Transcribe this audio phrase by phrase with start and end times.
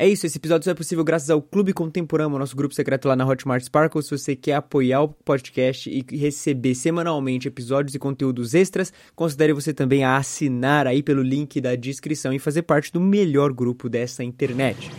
[0.00, 3.14] É isso, esse episódio só é possível graças ao Clube Contemporâneo, nosso grupo secreto lá
[3.14, 4.02] na Hotmart Sparkle.
[4.02, 9.74] Se você quer apoiar o podcast e receber semanalmente episódios e conteúdos extras, considere você
[9.74, 14.24] também a assinar aí pelo link da descrição e fazer parte do melhor grupo dessa
[14.24, 14.90] internet.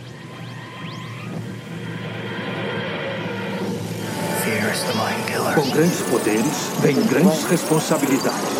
[5.56, 8.52] Com grandes poderes, vem grandes responsabilidades.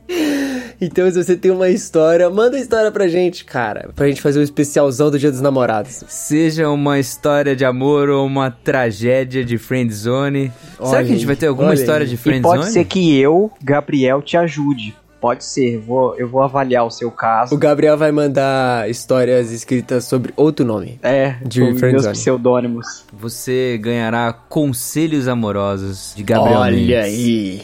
[0.83, 3.91] Então, se você tem uma história, manda a história pra gente, cara.
[3.95, 6.03] Pra gente fazer um especialzão do Dia dos Namorados.
[6.07, 10.51] Seja uma história de amor ou uma tragédia de friendzone.
[10.77, 12.09] Será Olha que a gente vai ter alguma história aí.
[12.09, 12.57] de E friendzone?
[12.61, 14.95] pode ser que eu, Gabriel, te ajude.
[15.21, 17.53] Pode ser, vou, eu vou avaliar o seu caso.
[17.53, 20.99] O Gabriel vai mandar histórias escritas sobre outro nome.
[21.03, 23.05] É, De com meus pseudônimos.
[23.13, 26.95] Você ganhará conselhos amorosos de Gabriel Olha Mendes.
[26.95, 27.61] aí.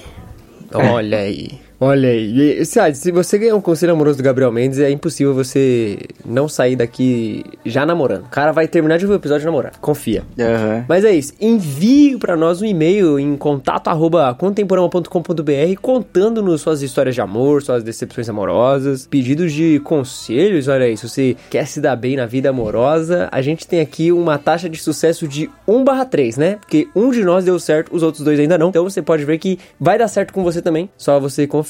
[0.71, 1.59] Olha aí.
[1.79, 2.65] Olha aí.
[2.65, 7.43] Se você ganhar um conselho amoroso do Gabriel Mendes, é impossível você não sair daqui
[7.63, 8.25] já namorando.
[8.25, 9.77] O cara vai terminar de ver o episódio namorando.
[9.79, 10.23] Confia.
[10.39, 10.85] Aham.
[10.89, 11.33] Mas é isso.
[11.39, 17.83] Envie pra nós um e-mail em contato arroba contemporama.com.br contando-nos suas histórias de amor, suas
[17.83, 20.67] decepções amorosas, pedidos de conselhos.
[20.67, 24.11] Olha aí, se você quer se dar bem na vida amorosa, a gente tem aqui
[24.11, 26.55] uma taxa de sucesso de 1/3, né?
[26.55, 28.69] Porque um de nós deu certo, os outros dois ainda não.
[28.69, 30.89] Então você pode ver que vai dar certo com você também.
[30.97, 31.66] Só você confiar.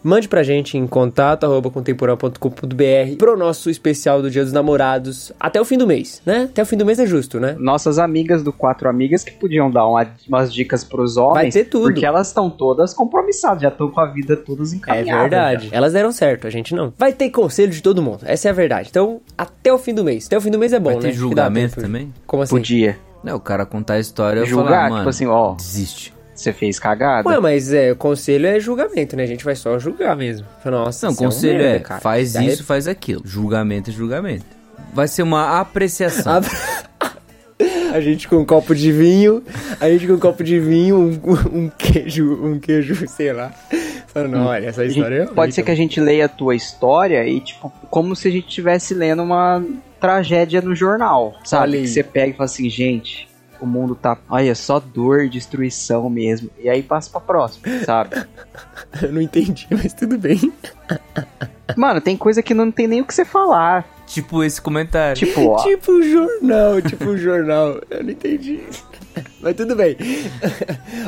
[0.00, 5.60] Mande pra gente em contato arroba contemporâneo.com.br pro nosso especial do Dia dos Namorados até
[5.60, 6.44] o fim do mês, né?
[6.50, 7.56] Até o fim do mês é justo, né?
[7.58, 11.34] Nossas amigas do Quatro Amigas que podiam dar uma- umas dicas pros homens.
[11.34, 11.82] Vai ter tudo.
[11.82, 15.20] Porque elas estão todas compromissadas, já estão com a vida todas É encaminhadas.
[15.30, 15.68] verdade.
[15.68, 15.76] já.
[15.76, 16.92] Elas deram certo, a gente não.
[16.96, 18.20] Vai ter conselho de todo mundo.
[18.24, 18.88] Essa é a verdade.
[18.90, 20.26] Então, até o fim do mês.
[20.26, 21.00] Até o fim do mês é bom, Vai né?
[21.02, 22.14] ter dá julgamento também?
[22.24, 22.54] Como assim?
[22.54, 22.96] Podia.
[23.24, 26.14] Não, o cara contar a história e eu Julgar, falar, mano, tipo assim, ó, desiste.
[26.42, 27.28] Você fez cagada.
[27.28, 29.22] Ué, mas é, conselho é julgamento, né?
[29.24, 30.46] A gente vai só julgar mesmo.
[30.62, 32.00] Fala, Nossa, Não, você é um conselho merda, é, cara.
[32.00, 33.22] faz isso, faz aquilo.
[33.24, 34.44] Julgamento é julgamento.
[34.94, 36.40] Vai ser uma apreciação.
[37.92, 39.42] A gente com um copo de vinho,
[39.80, 43.50] a gente com um copo de vinho, um, um queijo, um queijo, sei lá.
[44.08, 46.54] Falando, olha, essa A gente- história é pode ser que a gente leia a tua
[46.54, 49.64] história e, tipo, como se a gente estivesse lendo uma
[49.98, 51.80] tragédia no jornal, sabe?
[51.80, 53.27] Que você pega e fala assim, gente,
[53.60, 56.50] o mundo tá, olha, só dor, destruição mesmo.
[56.58, 58.16] E aí passa pra próxima, sabe?
[59.02, 60.52] Eu não entendi, mas tudo bem.
[61.76, 63.86] Mano, tem coisa que não tem nem o que você falar.
[64.06, 65.16] Tipo esse comentário.
[65.16, 67.80] Tipo, ó, Tipo um jornal, tipo um jornal.
[67.90, 68.60] Eu não entendi.
[69.40, 69.96] Mas tudo bem.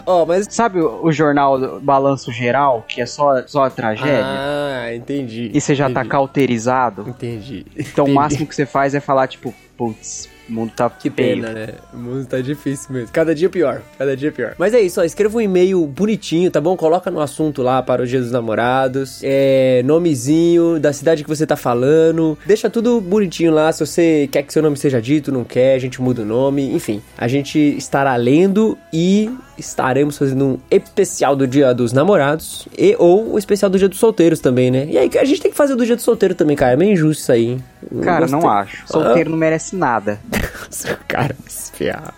[0.05, 4.23] Ó, mas sabe o, o jornal Balanço Geral, que é só, só a tragédia?
[4.25, 5.51] Ah, entendi.
[5.55, 6.09] e você já tá entendi.
[6.09, 7.09] cauterizado?
[7.09, 7.67] Entendi.
[7.77, 8.11] Então Entendi.
[8.11, 11.37] o máximo que você faz é falar, tipo, putz, o mundo tá Que feio.
[11.43, 11.69] pena, né?
[11.95, 13.09] O mundo tá difícil mesmo.
[13.13, 13.83] Cada dia pior.
[13.99, 14.55] Cada dia pior.
[14.59, 15.05] Mas é isso, ó.
[15.05, 16.77] Escreva um e-mail bonitinho, tá bom?
[16.77, 19.21] Coloca no assunto lá para o Dia dos Namorados.
[19.23, 19.83] É.
[19.85, 22.37] Nomezinho da cidade que você tá falando.
[22.45, 23.71] Deixa tudo bonitinho lá.
[23.73, 26.75] Se você quer que seu nome seja dito, não quer, a gente muda o nome.
[26.75, 32.67] Enfim, a gente estará lendo e estaremos fazendo um especial do Dia dos Namorados.
[32.77, 34.87] E ou o especial do Dia dos Solteiros também, né?
[34.91, 36.73] E aí a gente tem que fazer o do Dia do Solteiro também, cara.
[36.73, 37.65] É meio injusto isso aí, hein?
[38.03, 38.61] Cara, não gostei.
[38.61, 38.83] acho.
[38.89, 40.19] Solteiro não merece nada.
[40.71, 42.15] Seu cara se ferrar.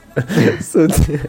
[0.60, 1.28] Solteiro.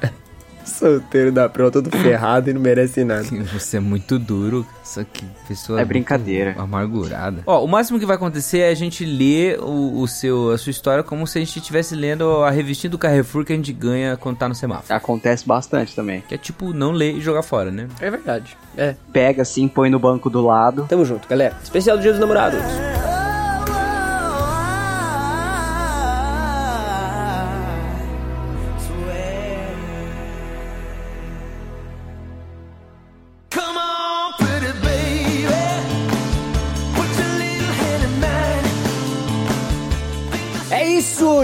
[0.65, 3.23] Solteiro da prova, todo ferrado e não merece nada.
[3.53, 4.65] Você é muito duro.
[4.83, 5.79] Isso que pessoa.
[5.79, 6.55] É brincadeira.
[6.57, 7.43] Amargurada.
[7.45, 10.71] Ó, o máximo que vai acontecer é a gente ler o, o seu, a sua
[10.71, 14.15] história como se a gente estivesse lendo a revistinha do Carrefour que a gente ganha
[14.15, 14.93] quando tá no semáforo.
[14.93, 16.23] Acontece bastante também.
[16.27, 17.87] Que é tipo não ler e jogar fora, né?
[17.99, 18.57] É verdade.
[18.77, 18.95] É.
[19.11, 20.85] Pega assim, põe no banco do lado.
[20.87, 21.55] Tamo junto, galera.
[21.61, 22.61] Especial do Dia dos Namorados.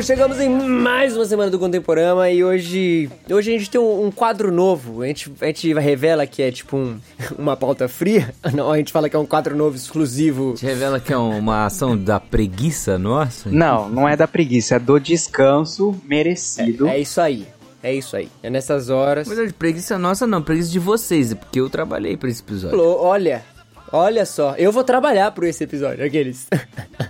[0.10, 4.12] Chegamos em mais uma semana do Contemporama e hoje, hoje a gente tem um, um
[4.12, 5.04] quadro novo.
[5.04, 7.00] A gente, a gente revela que é tipo um-
[7.38, 8.34] uma pauta fria.
[8.52, 10.56] Não, a gente fala que é um quadro novo exclusivo.
[10.56, 13.52] Te revela que é uma ação da preguiça nossa?
[13.52, 16.88] Não, não é da preguiça, é do descanso merecido.
[16.88, 17.46] É isso aí.
[17.84, 18.30] É isso aí.
[18.42, 19.28] É nessas horas.
[19.28, 22.42] Mas é de preguiça nossa não, preguiça de vocês, é porque eu trabalhei pra esse
[22.42, 22.82] episódio.
[22.84, 23.44] Olha,
[23.92, 24.56] olha só.
[24.58, 26.48] Eu vou trabalhar por esse episódio, aqueles.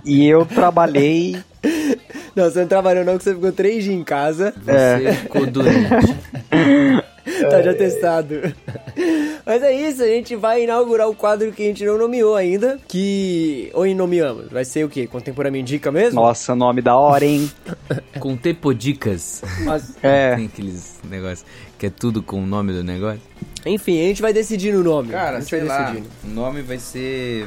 [0.04, 1.42] E eu trabalhei.
[2.34, 4.54] Não, você não trabalhou não, que você ficou três dias em casa.
[4.64, 5.88] Você ficou doente.
[7.48, 8.40] Tá já testado.
[9.46, 12.78] Mas é isso, a gente vai inaugurar o quadro que a gente não nomeou ainda.
[12.88, 13.70] Que.
[13.74, 14.50] Ou nomeamos.
[14.50, 15.06] Vai ser o quê?
[15.06, 16.20] Contemporâneo Indica mesmo?
[16.20, 17.50] Nossa, nome da hora, hein?
[18.18, 19.42] Com Tepodicas.
[19.64, 20.36] Mas, É.
[20.36, 21.44] Tem aqueles negócios
[21.78, 23.20] que é tudo com o nome do negócio.
[23.64, 25.10] enfim, a gente vai decidir no nome.
[25.14, 26.08] a Cara, gente sei vai decidindo.
[26.24, 27.46] o nome vai ser...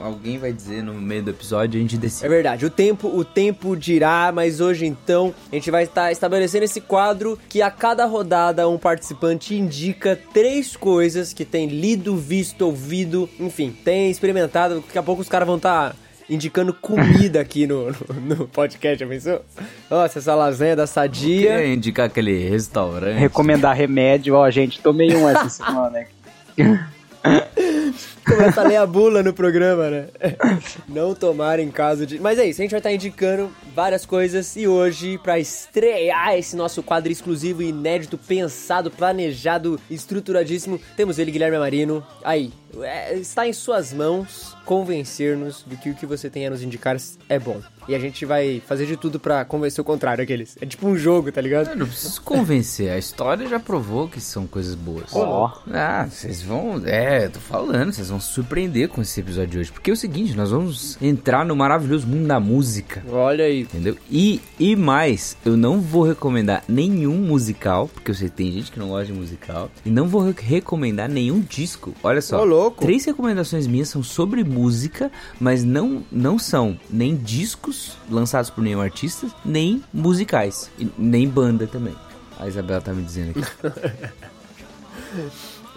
[0.00, 2.28] Alguém vai dizer no meio do episódio e a gente É decide.
[2.28, 6.80] verdade, o tempo, o tempo dirá, mas hoje então a gente vai estar estabelecendo esse
[6.80, 13.28] quadro que a cada rodada um participante indica três coisas que tem lido, visto, ouvido,
[13.38, 14.76] enfim, tem experimentado.
[14.80, 15.94] Daqui a pouco os caras vão estar
[16.30, 19.44] indicando comida aqui no, no, no podcast, já pensou?
[19.90, 21.56] Nossa, essa lasanha da Sadia.
[21.58, 23.18] Queria indicar aquele restaurante.
[23.18, 26.06] Recomendar remédio, ó, gente, tomei um essa semana.
[28.26, 30.06] Começa a ler a bula no programa, né?
[30.88, 32.18] Não tomar em caso de.
[32.18, 36.56] Mas é isso, a gente vai estar indicando várias coisas e hoje, pra estrear esse
[36.56, 42.04] nosso quadro exclusivo, inédito, pensado, planejado, estruturadíssimo, temos ele, Guilherme Marino.
[42.22, 42.52] Aí,
[42.82, 46.96] é, está em suas mãos convencer-nos de que o que você tem a nos indicar
[47.28, 47.60] é bom.
[47.88, 50.56] E a gente vai fazer de tudo pra convencer o contrário aqueles.
[50.60, 51.70] É tipo um jogo, tá ligado?
[51.70, 55.06] Eu não preciso convencer, a história já provou que são coisas boas.
[55.12, 55.52] Ó.
[55.72, 56.80] Ah, vocês vão.
[56.86, 59.72] É, tô falando, vocês vão se surpreender com esse episódio de hoje.
[59.72, 63.02] Porque é o seguinte, nós vamos entrar no maravilhoso mundo da música.
[63.10, 63.62] Olha aí.
[63.62, 63.96] Entendeu?
[64.08, 68.70] E, e mais, eu não vou recomendar nenhum musical, porque eu sei que tem gente
[68.70, 69.68] que não gosta de musical.
[69.84, 71.92] E não vou re- recomendar nenhum disco.
[72.04, 72.40] Olha só.
[72.40, 72.84] Ô, louco.
[72.84, 75.10] Três recomendações minhas são sobre música,
[75.40, 80.70] mas não, não são nem discos lançados por nenhum artista, nem musicais.
[80.96, 81.94] Nem banda também.
[82.38, 83.42] A Isabela tá me dizendo aqui.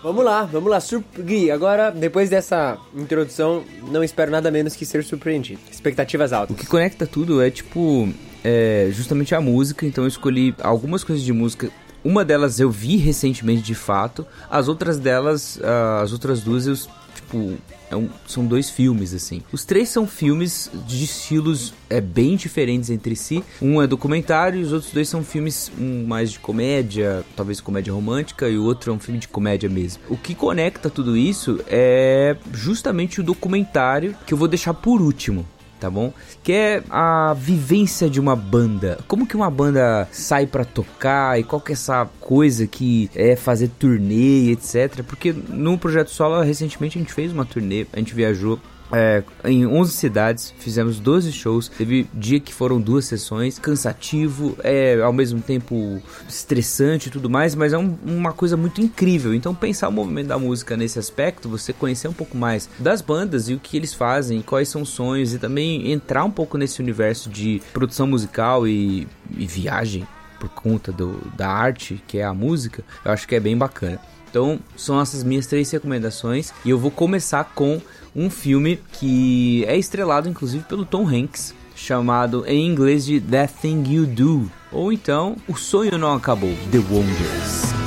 [0.05, 0.79] Vamos lá, vamos lá.
[0.79, 1.03] Sur...
[1.17, 5.59] Gui, agora, depois dessa introdução, não espero nada menos que ser surpreendido.
[5.71, 6.57] Expectativas O altas.
[6.57, 8.07] que conecta tudo é tipo
[8.43, 9.83] é, justamente a música.
[9.83, 11.71] Então eu escolhi algumas coisas de música.
[12.05, 14.25] Uma delas eu vi recentemente de fato.
[14.49, 16.75] As outras delas, ah, as outras duas eu
[17.15, 17.53] tipo
[17.89, 19.41] é um- são dois filmes assim.
[19.51, 23.43] Os três são filmes de estilos é, bem diferentes entre si.
[23.61, 27.91] Um é documentário e os outros dois são filmes um mais de comédia, talvez comédia
[27.93, 30.03] romântica e o outro é um filme de comédia mesmo.
[30.09, 35.45] O que conecta tudo isso é justamente o documentário que eu vou deixar por último
[35.79, 36.13] tá bom?
[36.43, 38.99] Que é a vivência de uma banda.
[39.07, 43.35] Como que uma banda sai pra tocar e qual que é essa coisa que é
[43.35, 45.03] fazer turnê, etc.
[45.03, 48.59] Porque no projeto solo recentemente a gente fez uma turnê, a gente viajou
[48.97, 51.67] é, em 11 cidades, fizemos 12 shows.
[51.67, 57.55] Teve dia que foram duas sessões, cansativo, é ao mesmo tempo estressante e tudo mais,
[57.55, 59.33] mas é um- uma coisa muito incrível.
[59.33, 63.49] Então, pensar o movimento da música nesse aspecto, você conhecer um pouco mais das bandas
[63.49, 66.81] e o que eles fazem, quais são os sonhos e também entrar um pouco nesse
[66.81, 70.07] universo de produção musical e, e viagem
[70.39, 73.99] por conta do, da arte que é a música, eu acho que é bem bacana.
[74.29, 76.51] Então, são essas minhas três recomendações.
[76.65, 77.81] E eu vou começar com
[78.15, 83.83] um filme que é estrelado, inclusive, pelo Tom Hanks, chamado em inglês de That Thing
[83.87, 84.51] You Do.
[84.71, 87.84] Ou então, O Sonho Não Acabou, The Wonders.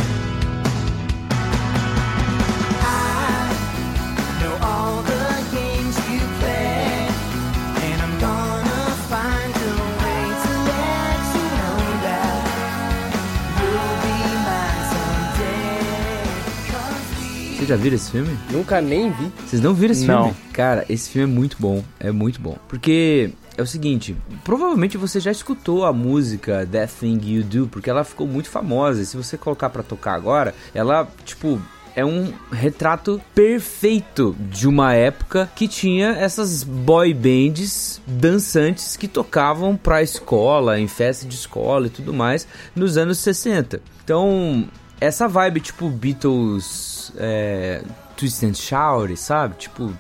[17.69, 18.37] Já viram esse filme?
[18.51, 19.31] Nunca nem vi.
[19.47, 20.25] Vocês não viram esse Não.
[20.25, 20.37] filme?
[20.53, 21.85] Cara, esse filme é muito bom.
[22.01, 22.57] É muito bom.
[22.69, 27.91] Porque é o seguinte, provavelmente você já escutou a música That Thing You Do, porque
[27.91, 29.03] ela ficou muito famosa.
[29.03, 31.61] E se você colocar pra tocar agora, ela, tipo,
[31.95, 39.77] é um retrato perfeito de uma época que tinha essas boy bands dançantes que tocavam
[39.77, 43.81] pra escola, em festa de escola e tudo mais, nos anos 60.
[44.05, 44.67] Então,
[45.01, 47.83] essa vibe tipo Beatles, é,
[48.17, 49.57] Twist and Shout, sabe?
[49.57, 49.93] Tipo,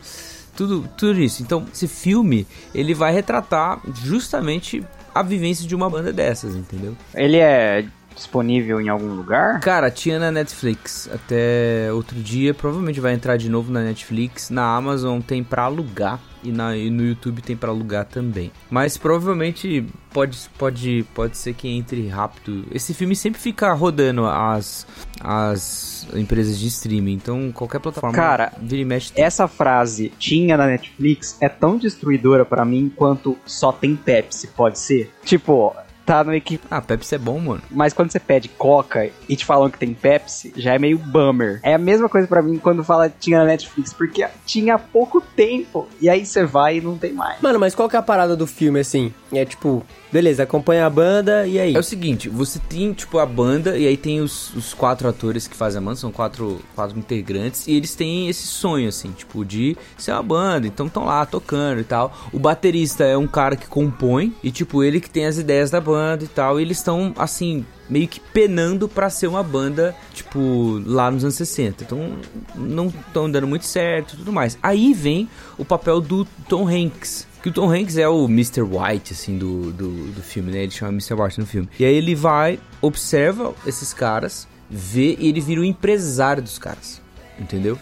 [0.56, 1.42] tudo, tudo isso.
[1.42, 4.84] Então, esse filme, ele vai retratar justamente
[5.14, 6.96] a vivência de uma banda dessas, entendeu?
[7.14, 7.84] Ele é
[8.18, 9.60] disponível em algum lugar?
[9.60, 14.76] Cara, tinha na Netflix até outro dia, provavelmente vai entrar de novo na Netflix, na
[14.76, 18.52] Amazon tem pra alugar e, na, e no YouTube tem pra alugar também.
[18.70, 22.64] Mas provavelmente pode, pode, pode ser que entre rápido.
[22.72, 24.86] Esse filme sempre fica rodando as,
[25.20, 29.12] as empresas de streaming, então qualquer plataforma Cara, vira e mexe.
[29.12, 29.24] tem.
[29.24, 34.78] Essa frase tinha na Netflix é tão destruidora pra mim quanto só tem Pepsi, pode
[34.78, 35.10] ser?
[35.24, 35.74] Tipo,
[36.08, 36.66] tá no equipe.
[36.70, 37.60] Ah, Pepsi é bom, mano.
[37.70, 41.60] Mas quando você pede Coca e te falam que tem Pepsi, já é meio bummer.
[41.62, 45.20] É a mesma coisa pra mim quando fala que tinha na Netflix, porque tinha pouco
[45.20, 45.86] tempo.
[46.00, 47.38] E aí você vai e não tem mais.
[47.42, 49.12] Mano, mas qual que é a parada do filme, assim?
[49.30, 51.74] É tipo, beleza, acompanha a banda e aí?
[51.74, 55.46] É o seguinte, você tem, tipo, a banda e aí tem os, os quatro atores
[55.46, 59.44] que fazem a banda, são quatro, quatro integrantes, e eles têm esse sonho, assim, tipo,
[59.44, 62.16] de ser uma banda, então estão lá tocando e tal.
[62.32, 65.80] O baterista é um cara que compõe, e tipo, ele que tem as ideias da
[65.80, 70.82] banda e tal, e eles estão, assim, meio que penando pra ser uma banda, tipo,
[70.84, 71.84] lá nos anos 60.
[71.84, 72.18] Então,
[72.54, 74.58] não estão dando muito certo e tudo mais.
[74.62, 77.26] Aí vem o papel do Tom Hanks.
[77.42, 78.62] Que o Tom Hanks é o Mr.
[78.62, 80.62] White, assim, do, do, do filme, né?
[80.64, 81.14] Ele chama Mr.
[81.14, 81.68] White no filme.
[81.78, 87.00] E aí ele vai, observa esses caras, vê e ele vira o empresário dos caras.
[87.40, 87.78] Entendeu?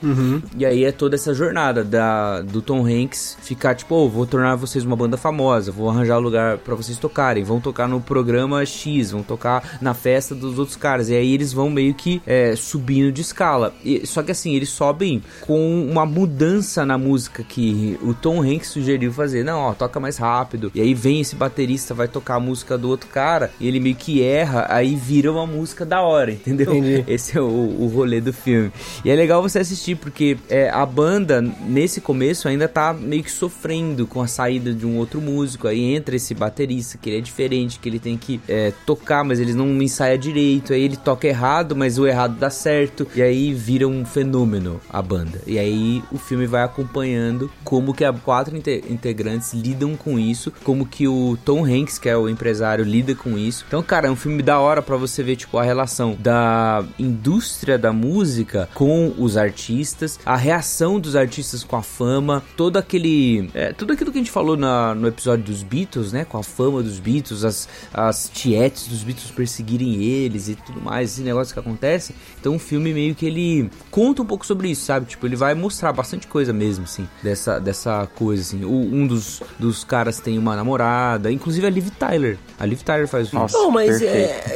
[0.57, 4.55] E aí é toda essa jornada da, do Tom Hanks ficar tipo, oh, vou tornar
[4.57, 9.11] vocês uma banda famosa, vou arranjar lugar pra vocês tocarem, vão tocar no programa X,
[9.13, 11.09] vão tocar na festa dos outros caras.
[11.09, 13.75] E aí eles vão meio que é, subindo de escala.
[13.85, 18.69] E- só que assim, eles sobem com uma mudança na música que o Tom Hanks
[18.69, 19.45] sugeriu fazer.
[19.45, 20.71] Não, ó, toca mais rápido.
[20.75, 23.97] E aí vem esse baterista, vai tocar a música do outro cara, e ele meio
[23.97, 26.75] que erra, aí vira uma música da hora, entendeu?
[26.75, 27.05] Entendi.
[27.07, 28.71] Esse é o, o rolê do filme.
[29.05, 33.31] E é legal você assistir, porque é, a banda, nesse começo, ainda tá meio que
[33.31, 35.69] sofrendo com a saída de um outro músico.
[35.69, 39.39] Aí entra esse baterista, que ele é diferente, que ele tem que é, tocar, mas
[39.41, 40.73] ele não ensaia direito.
[40.73, 43.07] Aí ele toca errado, mas o errado dá certo.
[43.15, 45.41] E aí vira um fenômeno a banda.
[45.47, 50.53] E aí o filme vai acompanhando como que as quatro inte- integrantes lidam com isso,
[50.65, 53.65] como que o Tom Hanks, que é o empresário, lida com isso.
[53.67, 57.79] Então, cara, é um filme da hora pra você ver, tipo, a relação da indústria
[57.79, 63.51] da música com os artistas, a reação dos artistas com a fama, todo aquele.
[63.55, 66.25] é, tudo aquilo que a gente falou na- no episódio dos Beatles, né?
[66.25, 71.13] Com a fama dos Beatles, as, as tietes dos Beatles perseguirem eles e tudo mais,
[71.13, 72.15] esse negócio que acontece.
[72.41, 75.07] Então o filme meio que ele conta um pouco sobre isso, sabe?
[75.07, 78.65] Tipo, ele vai mostrar bastante coisa mesmo, assim, dessa, dessa coisa, assim.
[78.65, 82.39] O- um dos, dos caras tem uma namorada, inclusive a Liv Tyler.
[82.59, 83.37] A Liv Tyler faz o.
[83.53, 84.15] Não, mas Perfeito.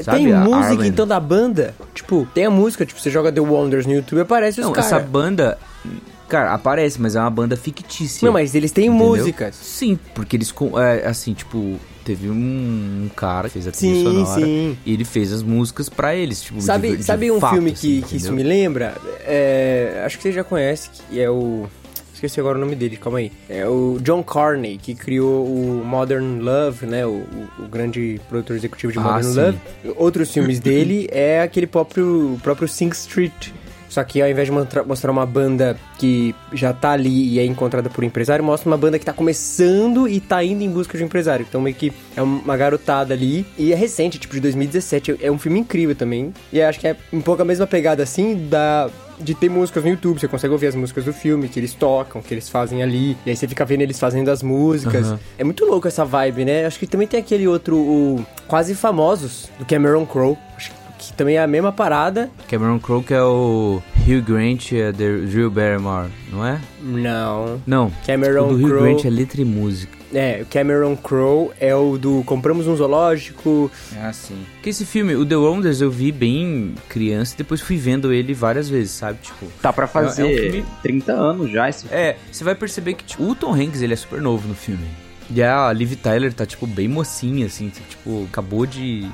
[0.08, 0.88] é, tem a música Arlen.
[0.88, 1.74] então da banda?
[1.94, 4.92] Tipo, tem a música, tipo, você joga The Wonders no YouTube, aparece os Não, caras.
[4.92, 5.58] essa banda.
[6.28, 8.24] Cara, aparece, mas é uma banda fictícia.
[8.24, 9.06] Não, mas eles têm entendeu?
[9.08, 9.56] músicas.
[9.56, 10.52] Sim, porque eles.
[10.52, 14.40] com- É, assim, tipo, teve um, um cara que fez a trilha Sim, sonora.
[14.40, 14.78] sim.
[14.86, 17.72] E ele fez as músicas pra eles, tipo, Sabe, de- de sabe um fato, filme
[17.72, 18.94] assim, que, que isso me lembra?
[19.26, 21.66] É, acho que você já conhece, que é o.
[22.14, 23.32] Esqueci agora o nome dele, calma aí.
[23.48, 27.04] É o John Carney, que criou o Modern Love, né?
[27.06, 29.40] O, o- o grande produtor executivo de Ah, Modern sim.
[29.40, 29.58] Love.
[29.96, 33.48] Outros filmes dele é aquele próprio, próprio Sing Street.
[33.90, 34.54] Só que ao invés de
[34.86, 38.78] mostrar uma banda que já tá ali e é encontrada por um empresário, mostra uma
[38.78, 41.44] banda que tá começando e tá indo em busca de um empresário.
[41.46, 43.44] Então meio que é uma garotada ali.
[43.58, 45.18] E é recente, tipo de 2017.
[45.20, 46.32] É um filme incrível também.
[46.52, 48.88] E acho que é um pouco a mesma pegada assim da.
[49.18, 52.22] De ter músicas no YouTube, você consegue ouvir as músicas do filme, que eles tocam,
[52.22, 55.08] que eles fazem ali, e aí você fica vendo eles fazendo as músicas.
[55.08, 55.20] Aham.
[55.36, 56.64] É muito louco essa vibe, né?
[56.64, 60.38] Acho que também tem aquele outro, o Quase Famosos, do Cameron Crowe.
[60.56, 60.76] Acho que
[61.16, 62.30] também é a mesma parada.
[62.48, 66.60] Cameron Crowe que é o Hugh Grant e a Drew Barrymore, não é?
[66.82, 67.60] Não.
[67.66, 67.92] Não.
[68.06, 68.82] Cameron o do Hugh Crowe.
[68.94, 69.98] Grant é letra e música.
[70.12, 73.70] É, o Cameron Crowe é o do Compramos um Zoológico.
[73.96, 74.34] Ah, sim.
[74.54, 78.34] Porque esse filme, o The Wonders, eu vi bem criança e depois fui vendo ele
[78.34, 79.20] várias vezes, sabe?
[79.22, 79.46] Tipo.
[79.62, 83.04] Tá pra fazer É um filme- 30 anos já esse É, você vai perceber que
[83.04, 84.84] tipo, o Tom Hanks ele é super novo no filme.
[85.32, 89.08] E a Liv Tyler tá, tipo, bem mocinha, assim, tipo, acabou de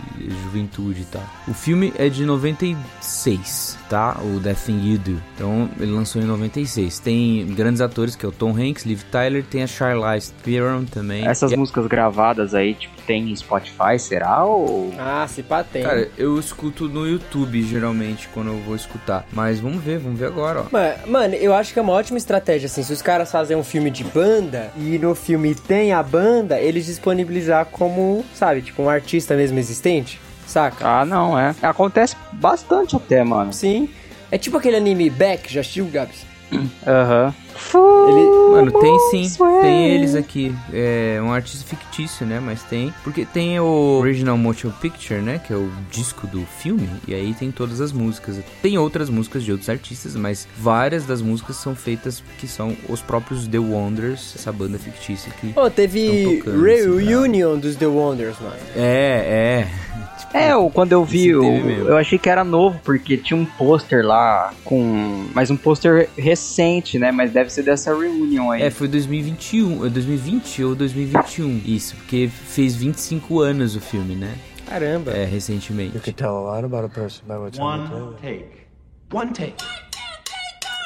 [0.44, 1.22] juventude e tal.
[1.46, 4.16] O filme é de 96, tá?
[4.22, 5.22] O Death Thing You Do.
[5.34, 6.98] Então, ele lançou em 96.
[6.98, 11.26] Tem grandes atores, que é o Tom Hanks, Liv Tyler, tem a Charlize Theron também.
[11.26, 14.44] Essas E- músicas gravadas aí, tipo, tem em Spotify, será?
[14.44, 14.92] Ou.
[14.98, 15.82] Ah, se pá tem.
[15.82, 19.24] Cara, eu escuto no YouTube, geralmente, quando eu vou escutar.
[19.32, 20.64] Mas vamos ver, vamos ver agora, ó.
[20.72, 23.62] Ma- Mano, eu acho que é uma ótima estratégia, assim, se os caras fazem um
[23.64, 28.88] filme de banda e no filme tem a banda, eles disponibilizar como, sabe, tipo um
[28.90, 31.00] artista mesmo existente, saca?
[31.00, 31.54] Ah, não, é.
[31.62, 33.52] Acontece bastante até, mano.
[33.52, 33.88] Sim.
[34.30, 36.26] É tipo aquele anime Beck, já assistiu, Gabs?
[36.86, 37.34] Aham.
[38.08, 38.36] Ele...
[38.52, 40.54] Mano, tem sim, tem eles aqui.
[40.72, 42.38] É um artista fictício, né?
[42.38, 42.92] Mas tem.
[43.02, 45.40] Porque tem o Original Motion Picture, né?
[45.44, 46.88] Que é o disco do filme.
[47.08, 48.38] E aí tem todas as músicas.
[48.62, 53.00] Tem outras músicas de outros artistas, mas várias das músicas são feitas que são os
[53.00, 55.52] próprios The Wonders, essa banda fictícia que.
[55.52, 58.56] Pô, teve tocando, assim, Reunion dos The Wonders, mano.
[58.76, 60.05] É, é.
[60.32, 64.04] É, eu, quando eu vi, eu, eu achei que era novo, porque tinha um pôster
[64.04, 65.26] lá com.
[65.34, 67.10] Mas um pôster recente, né?
[67.10, 68.62] Mas deve ser dessa reunion aí.
[68.62, 71.62] É, foi 2021, é 2020 ou 2021.
[71.64, 74.34] Isso, porque fez 25 anos o filme, né?
[74.66, 75.12] Caramba.
[75.12, 75.94] É, recentemente.
[75.94, 78.66] You can tell a lot about a person by what time they play One take.
[79.12, 79.54] One take.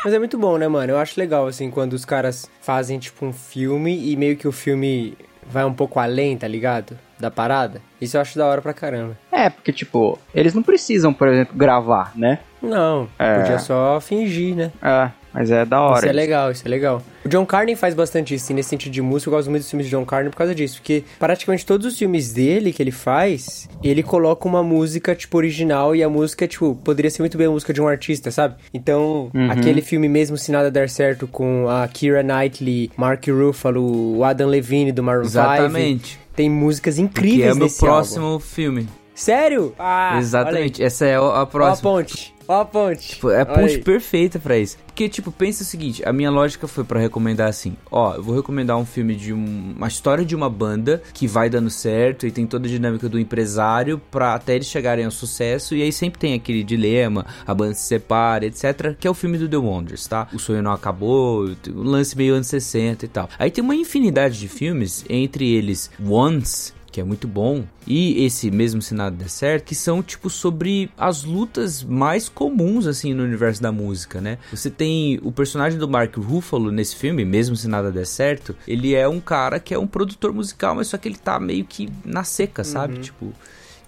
[0.04, 0.92] Mas é muito bom, né, mano?
[0.92, 4.52] Eu acho legal, assim, quando os caras fazem, tipo, um filme e meio que o
[4.52, 6.96] filme vai um pouco além, tá ligado?
[7.20, 7.82] Da parada.
[8.00, 9.16] Isso eu acho da hora pra caramba.
[9.30, 12.38] É, porque, tipo, eles não precisam, por exemplo, gravar, né?
[12.62, 13.40] Não, É.
[13.40, 14.72] podia só fingir, né?
[14.82, 15.98] É, mas é da hora.
[15.98, 17.02] Isso é legal, isso é legal.
[17.24, 19.28] O John Carney faz bastante isso, assim, nesse sentido de música.
[19.30, 20.76] Eu gosto muito dos filmes de John Carney por causa disso.
[20.78, 25.94] Porque praticamente todos os filmes dele que ele faz, ele coloca uma música, tipo, original.
[25.94, 28.54] E a música, tipo, poderia ser muito bem a música de um artista, sabe?
[28.72, 34.24] Então, aquele filme mesmo, Se Nada Der Certo, com a Keira Knightley, Mark Ruffalo, o
[34.24, 35.38] Adam Levine do Maroon 5.
[35.38, 36.18] Exatamente.
[36.34, 37.96] Tem músicas Que incríveis é o meu nesse álbum.
[37.96, 38.88] próximo filme.
[39.20, 39.74] Sério?
[39.78, 40.82] Ah, Exatamente.
[40.82, 41.24] Essa é a aí.
[41.24, 41.90] Ó a próxima.
[41.90, 42.34] ponte.
[42.48, 43.08] Ó a ponte.
[43.10, 43.78] Tipo, é a ponte aí.
[43.82, 44.76] perfeita pra isso.
[44.86, 48.34] Porque, tipo, pensa o seguinte, a minha lógica foi pra recomendar assim, ó, eu vou
[48.34, 52.30] recomendar um filme de um- uma história de uma banda que vai dando certo e
[52.32, 56.18] tem toda a dinâmica do empresário pra até eles chegarem ao sucesso e aí sempre
[56.18, 60.06] tem aquele dilema, a banda se separa, etc, que é o filme do The Wonders,
[60.08, 60.26] tá?
[60.34, 63.28] O sonho não acabou, o lance meio anos 60 e tal.
[63.38, 68.50] Aí tem uma infinidade de filmes, entre eles Once, que é muito bom, e esse
[68.50, 73.22] mesmo Se Nada Der Certo, que são, tipo, sobre as lutas mais comuns, assim, no
[73.22, 74.38] universo da música, né?
[74.50, 78.94] Você tem o personagem do Mark Ruffalo nesse filme, mesmo Se Nada Der Certo, ele
[78.94, 81.88] é um cara que é um produtor musical, mas só que ele tá meio que
[82.04, 82.98] na seca, sabe?
[82.98, 83.32] Tipo...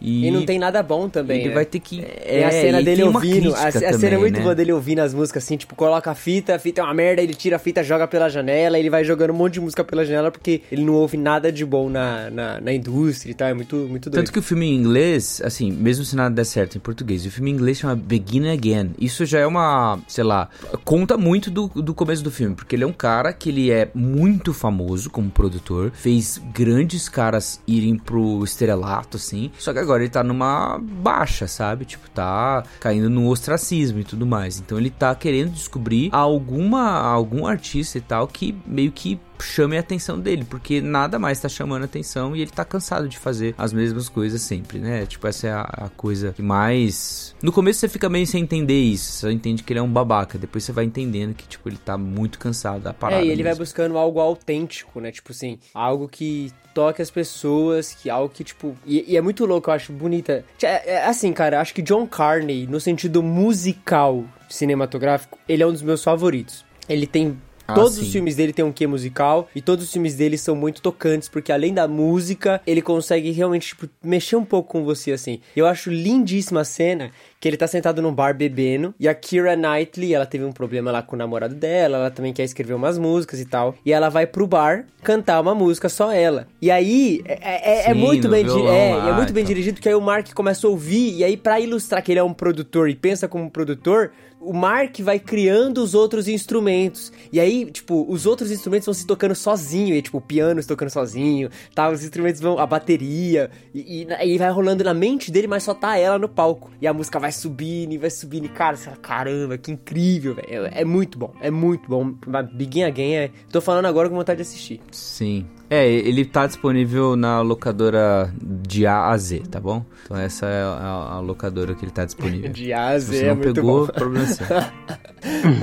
[0.02, 1.40] E, E não tem nada bom também.
[1.40, 1.54] ele né?
[1.54, 2.02] vai ter que...
[2.02, 3.54] Tem a cena dele ouvindo.
[3.54, 4.42] A, a crítica cena é também, muito né?
[4.42, 7.22] boa dele ouvindo as músicas assim, tipo, coloca a fita, a fita é uma merda,
[7.22, 10.04] ele tira a fita, joga pela janela, ele vai jogando um monte de música pela
[10.04, 13.48] janela porque ele não ouve nada de bom na, na, na indústria e tal.
[13.48, 14.22] É muito, muito doido.
[14.24, 17.30] Tanto que o filme em inglês, assim, mesmo se nada der certo em português, o
[17.30, 18.90] filme em inglês chama Begin Again.
[18.98, 20.48] Isso já é uma, sei lá,
[20.84, 23.90] conta muito do, do começo do filme, porque ele é um cara que ele é
[23.94, 30.10] muito famoso como produtor, fez grandes caras irem pro estrelato, assim, só que agora ele
[30.10, 31.84] tá numa baixa, sabe?
[31.84, 34.58] Tipo, tá caindo no ostracismo e tudo mais.
[34.58, 39.80] Então ele tá querendo descobrir alguma, algum artista e tal que meio que chame a
[39.80, 43.54] atenção dele, porque nada mais tá chamando a atenção e ele tá cansado de fazer
[43.56, 45.06] as mesmas coisas sempre, né?
[45.06, 47.34] Tipo, essa é a, a coisa que mais.
[47.42, 50.38] No começo você fica meio sem entender isso, você entende que ele é um babaca,
[50.38, 53.22] depois você vai entendendo que, tipo, ele tá muito cansado da parada.
[53.22, 53.64] É, e ele vai mesmo.
[53.64, 55.10] buscando algo autêntico, né?
[55.10, 58.76] Tipo assim, algo que toque as pessoas, que algo que, tipo.
[58.86, 60.44] E, e é muito louco, eu acho bonita.
[60.62, 65.72] É, é assim, cara, acho que John Carney, no sentido musical cinematográfico, ele é um
[65.72, 66.64] dos meus favoritos.
[66.88, 67.38] Ele tem.
[67.66, 68.02] Ah, Todos sim.
[68.02, 71.28] os filmes dele tem um quê musical e todos os filmes dele são muito tocantes,
[71.28, 75.40] porque além da música, ele consegue realmente, tipo, mexer um pouco com você, assim.
[75.56, 79.56] Eu acho lindíssima a cena que ele tá sentado num bar bebendo e a Kira
[79.56, 82.98] Knightley, ela teve um problema lá com o namorado dela, ela também quer escrever umas
[82.98, 86.46] músicas e tal, e ela vai pro bar cantar uma música só ela.
[86.60, 87.38] E aí, é,
[87.86, 89.48] é- é Sim, muito no bem, violão é, lá é muito bem tal.
[89.48, 92.22] dirigido, porque aí o Mark começa a ouvir, e aí pra ilustrar que ele é
[92.22, 94.12] um produtor e pensa como produtor,
[94.44, 97.12] o Mark vai criando os outros instrumentos.
[97.32, 99.94] E aí, tipo, os outros instrumentos vão se tocando sozinho.
[99.94, 101.88] E, tipo, o piano se tocando sozinho, tá?
[101.88, 102.58] Os instrumentos vão...
[102.58, 103.50] A bateria.
[103.74, 106.70] E, e aí vai rolando na mente dele, mas só tá ela no palco.
[106.80, 108.46] E a música vai subindo e vai subindo.
[108.46, 110.66] E, cara, você fala, caramba, que incrível, velho.
[110.66, 112.14] É, é muito bom, é muito bom.
[112.52, 113.30] Begin Again é...
[113.50, 114.80] Tô falando agora com vontade de assistir.
[114.90, 115.46] Sim.
[115.72, 119.84] É, ele tá disponível na locadora de A a Z, tá bom?
[120.04, 122.50] Então essa é a, a locadora que ele tá disponível.
[122.52, 123.92] De A a Se Z você é não muito pegou, bom.
[123.92, 124.44] problema seu.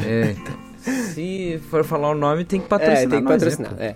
[0.07, 0.55] é, então.
[1.13, 3.81] Se for falar o nome, tem que É, patrocinar tem que né, patrocinar, pô?
[3.83, 3.95] é.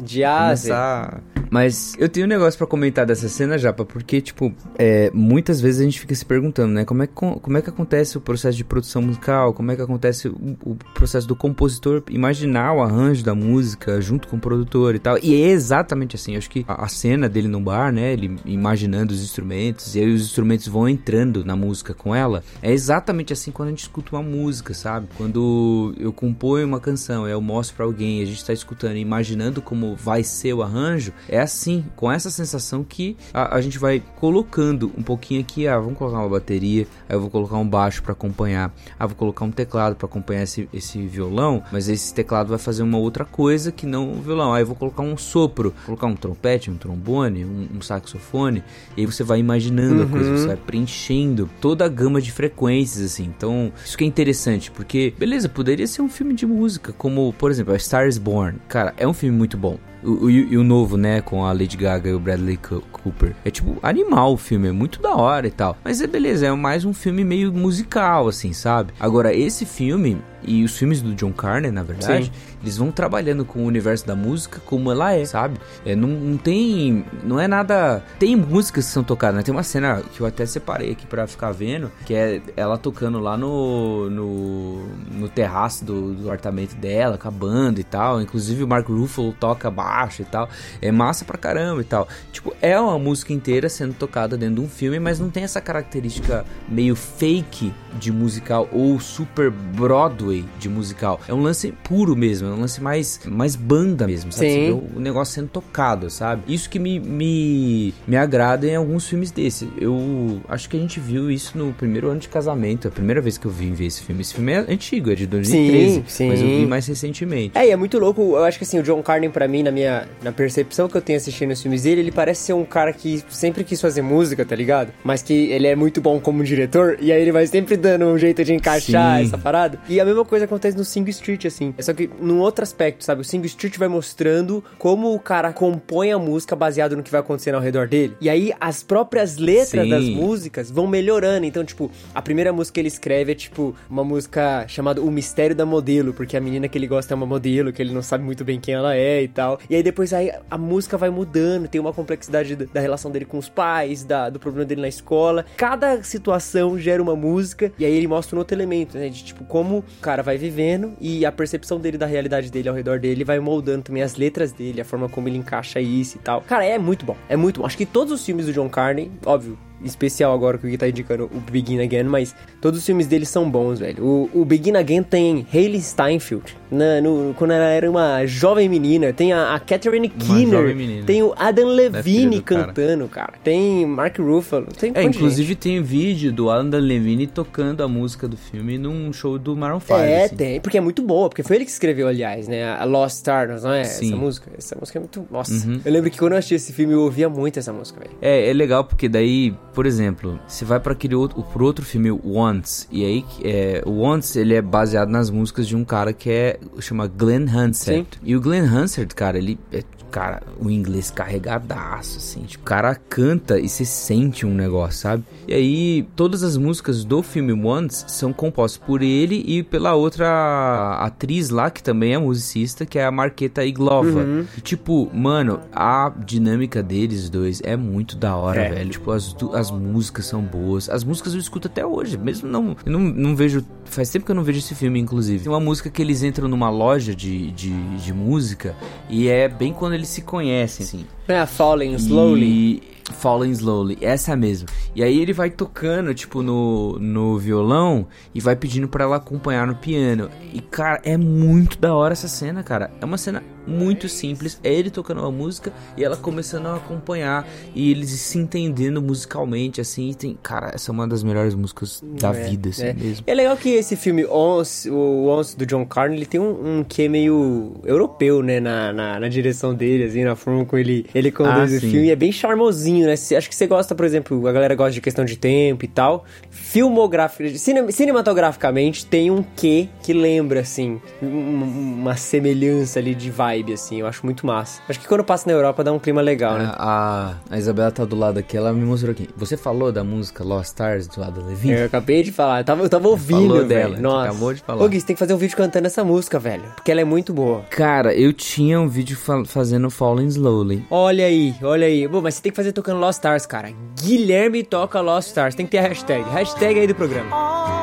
[0.00, 0.68] De A a Z.
[0.68, 1.20] começar.
[1.50, 5.80] Mas eu tenho um negócio pra comentar dessa cena, Japa, porque, tipo, é, muitas vezes
[5.80, 6.84] a gente fica se perguntando, né?
[6.84, 9.52] Como é, que, como é que acontece o processo de produção musical?
[9.52, 14.28] Como é que acontece o, o processo do compositor imaginar o arranjo da música junto
[14.28, 15.18] com o produtor e tal?
[15.22, 16.36] E é exatamente assim.
[16.36, 18.12] Acho que a, a cena dele no bar, né?
[18.12, 22.42] Ele imaginando os instrumentos, e aí os instrumentos vão entrando na música com ela.
[22.62, 25.08] É exatamente assim quando a gente escuta uma música, sabe?
[25.16, 29.62] Quando eu componho uma canção, eu mostro pra alguém, a gente tá escutando e imaginando
[29.62, 34.02] como vai ser o arranjo, é assim, com essa sensação que a, a gente vai
[34.16, 38.02] colocando um pouquinho aqui, ah, vamos colocar uma bateria, aí eu vou colocar um baixo
[38.02, 42.48] pra acompanhar, ah, vou colocar um teclado pra acompanhar esse, esse violão, mas esse teclado
[42.48, 45.74] vai fazer uma outra coisa que não o violão, aí eu vou colocar um sopro,
[45.84, 48.62] colocar um trompete, um trombone, um, um saxofone,
[48.96, 53.04] e aí você vai imaginando a coisa, você vai preenchendo toda a gama de frequências,
[53.04, 57.32] assim, então isso que é interessante, porque, beleza, poderia ser um filme de música, como,
[57.32, 60.62] por exemplo, A Star is Born, cara, é um filme muito bom, o, e o
[60.64, 63.34] novo, né, com a Lady Gaga e o Bradley Co- Cooper.
[63.44, 65.76] É tipo animal o filme, é muito da hora e tal.
[65.84, 68.92] Mas é beleza, é mais um filme meio musical, assim, sabe?
[69.00, 72.30] Agora, esse filme e os filmes do John Carney, na verdade, Sim.
[72.62, 75.58] Eles vão trabalhando com o universo da música como ela é, sabe?
[75.84, 77.04] É, não, não tem.
[77.22, 78.02] Não é nada.
[78.18, 79.42] Tem músicas que são tocadas, né?
[79.42, 83.18] Tem uma cena que eu até separei aqui pra ficar vendo, que é ela tocando
[83.18, 84.10] lá no.
[84.10, 88.20] no, no terraço do, do apartamento dela, com a banda e tal.
[88.20, 90.48] Inclusive o Mark Ruffalo toca baixo e tal.
[90.82, 92.08] É massa pra caramba e tal.
[92.32, 95.60] Tipo, é uma música inteira sendo tocada dentro de um filme, mas não tem essa
[95.60, 101.20] característica meio fake de musical ou super Broadway de musical.
[101.28, 104.50] É um lance puro mesmo, um lance mais, mais banda mesmo, sabe?
[104.50, 104.54] Sim.
[104.54, 106.42] Você vê o negócio sendo tocado, sabe?
[106.46, 109.68] Isso que me, me, me agrada em alguns filmes desse.
[109.78, 113.38] Eu acho que a gente viu isso no primeiro ano de casamento, a primeira vez
[113.38, 114.22] que eu vim ver esse filme.
[114.22, 116.60] Esse filme é antigo, é de 2013, Sim, mas eu sim.
[116.60, 117.56] vi mais recentemente.
[117.56, 118.20] É, e é muito louco.
[118.20, 121.02] Eu acho que assim, o John Carney, pra mim, na minha na percepção que eu
[121.02, 124.44] tenho assistindo os filmes dele, ele parece ser um cara que sempre quis fazer música,
[124.44, 124.92] tá ligado?
[125.04, 128.18] Mas que ele é muito bom como diretor, e aí ele vai sempre dando um
[128.18, 129.26] jeito de encaixar Sim.
[129.26, 129.78] essa parada.
[129.88, 131.74] E a mesma coisa acontece no Sing Street, assim.
[131.78, 133.20] Só que num outro aspecto, sabe?
[133.20, 137.20] O Sing Street vai mostrando como o cara compõe a música baseado no que vai
[137.20, 138.16] acontecendo ao redor dele.
[138.20, 139.90] E aí as próprias letras Sim.
[139.90, 141.44] das músicas vão melhorando.
[141.46, 145.54] Então, tipo, a primeira música que ele escreve é tipo uma música chamada O Mistério
[145.56, 148.22] da Modelo, porque a menina que ele gosta é uma modelo, que ele não sabe
[148.24, 149.58] muito bem quem ela é e tal.
[149.68, 153.24] E aí depois aí a música vai mudando, tem uma complexidade da, da relação dele
[153.24, 155.44] com os pais, da- do problema dele na escola.
[155.56, 159.08] Cada situação gera uma música e aí ele mostra um outro elemento, né?
[159.08, 162.74] De tipo como o cara vai vivendo e a percepção dele da realidade dele ao
[162.74, 166.20] redor dele vai moldando também as letras dele, a forma como ele encaixa isso e
[166.20, 166.40] tal.
[166.42, 167.66] Cara, é muito bom, é muito bom.
[167.66, 170.88] Acho que todos os filmes do John Carney, óbvio, especial agora que o Gui tá
[170.88, 174.04] indicando o Begin Again, mas todos os filmes dele são bons, velho.
[174.04, 179.12] O, o Begin Again tem Hayley Steinfeld, na- no- quando ela era uma jovem menina,
[179.12, 182.64] tem a, a Catherine Keener, tem o Adam Levine do cara.
[182.66, 183.32] cantando, cara.
[183.42, 188.36] Tem Mark Ruffalo, tem É, inclusive tem vídeo do Alan Levine tocando a música do
[188.36, 189.94] filme num show do Maroon 5.
[189.94, 190.36] É, assim.
[190.36, 192.64] tem, porque é muito boa, porque foi ele que escreveu, aliás, né?
[192.74, 193.84] A Lost Stars, não é?
[193.84, 194.06] Sim.
[194.06, 194.12] Uhum.
[194.12, 194.50] Essa música.
[194.58, 195.26] Essa música é muito.
[195.30, 195.52] Nossa.
[195.84, 198.12] Eu lembro que quando eu assisti esse filme, eu ouvia muito essa música, velho.
[198.20, 202.10] É, é legal porque daí, por exemplo, você vai pra aquele outro, pro outro filme,
[202.10, 206.30] Once, e aí é, o Once ele é baseado nas músicas de um cara que
[206.30, 208.08] é chama Glenn Hansard.
[208.12, 208.20] Sim.
[208.22, 212.94] E o Glenn Hansard, cara, ele é cara, o inglês carregadaço assim, tipo, o cara
[212.94, 215.24] canta e você sente um negócio, sabe?
[215.46, 220.98] E aí todas as músicas do filme Once são compostas por ele e pela outra
[221.00, 224.24] atriz lá que também é musicista, que é a Marqueta Iglova.
[224.56, 228.70] E, tipo, mano, a dinâmica deles dois é muito da hora, É.
[228.70, 228.90] velho.
[228.90, 230.88] Tipo, as, as músicas são boas.
[230.88, 232.76] As músicas eu escuto até hoje, mesmo não.
[232.84, 233.64] Eu não, não vejo.
[233.84, 235.42] Faz tempo que eu não vejo esse filme, inclusive.
[235.44, 238.74] Tem uma música que eles entram numa loja de, de, de música
[239.08, 241.06] e é bem quando eles se conhecem, assim.
[241.26, 242.46] Não é a Falling Slowly?
[242.46, 242.98] E...
[243.12, 244.68] Falling Slowly, essa mesmo.
[244.94, 249.66] E aí ele vai tocando, tipo, no, no violão e vai pedindo pra ela acompanhar
[249.66, 250.30] no piano.
[250.52, 252.90] E, cara, é muito da hora essa cena, cara.
[253.00, 254.58] É uma cena muito simples.
[254.64, 257.46] É ele tocando uma música e ela começando a acompanhar.
[257.74, 260.12] E eles se entendendo musicalmente, assim.
[260.12, 262.92] Tem, cara, essa é uma das melhores músicas da É, vida, assim é.
[262.94, 263.24] mesmo.
[263.26, 266.84] É legal que esse filme Once, o Once do John Carney, ele tem um, um
[266.84, 271.30] quê meio europeu, né, na, na, na direção dele, assim, na forma como ele, ele
[271.30, 271.90] conduz Ah, o sim.
[271.90, 272.06] filme.
[272.06, 273.12] E é bem charmosinho, né?
[273.12, 276.24] Acho que você gosta, por exemplo, a galera gosta de questão de tempo e tal.
[276.50, 281.62] Filmográfica, cine- cinematograficamente tem um quê que lembra, assim, um-
[282.00, 284.00] uma semelhança ali de vibe, assim.
[284.00, 284.80] Eu acho muito massa.
[284.88, 286.70] Acho que quando passa na Europa dá um clima legal, né?
[286.76, 289.28] A, a Isabela tá do lado aqui, ela me mostrou aqui.
[289.36, 291.74] Você falou da música Lost Stars do Adam Levine?
[291.74, 293.68] Eu acabei de falar, eu tava, eu tava ouvindo, Falou velho.
[293.68, 294.28] dela, tu Nossa.
[294.30, 294.84] acabou de falar.
[294.84, 296.64] Ô, Gui, você tem que fazer um vídeo cantando essa música, velho.
[296.74, 297.62] Porque ela é muito boa.
[297.70, 300.84] Cara, eu tinha um vídeo fa- fazendo Falling Slowly.
[300.90, 302.06] Olha aí, olha aí.
[302.08, 303.70] Bom, mas você tem que fazer tocando Lost Stars, cara.
[304.02, 305.54] Guilherme toca Lost Stars.
[305.54, 306.22] Tem que ter a hashtag.
[306.30, 307.34] Hashtag aí do programa.
[307.34, 307.77] On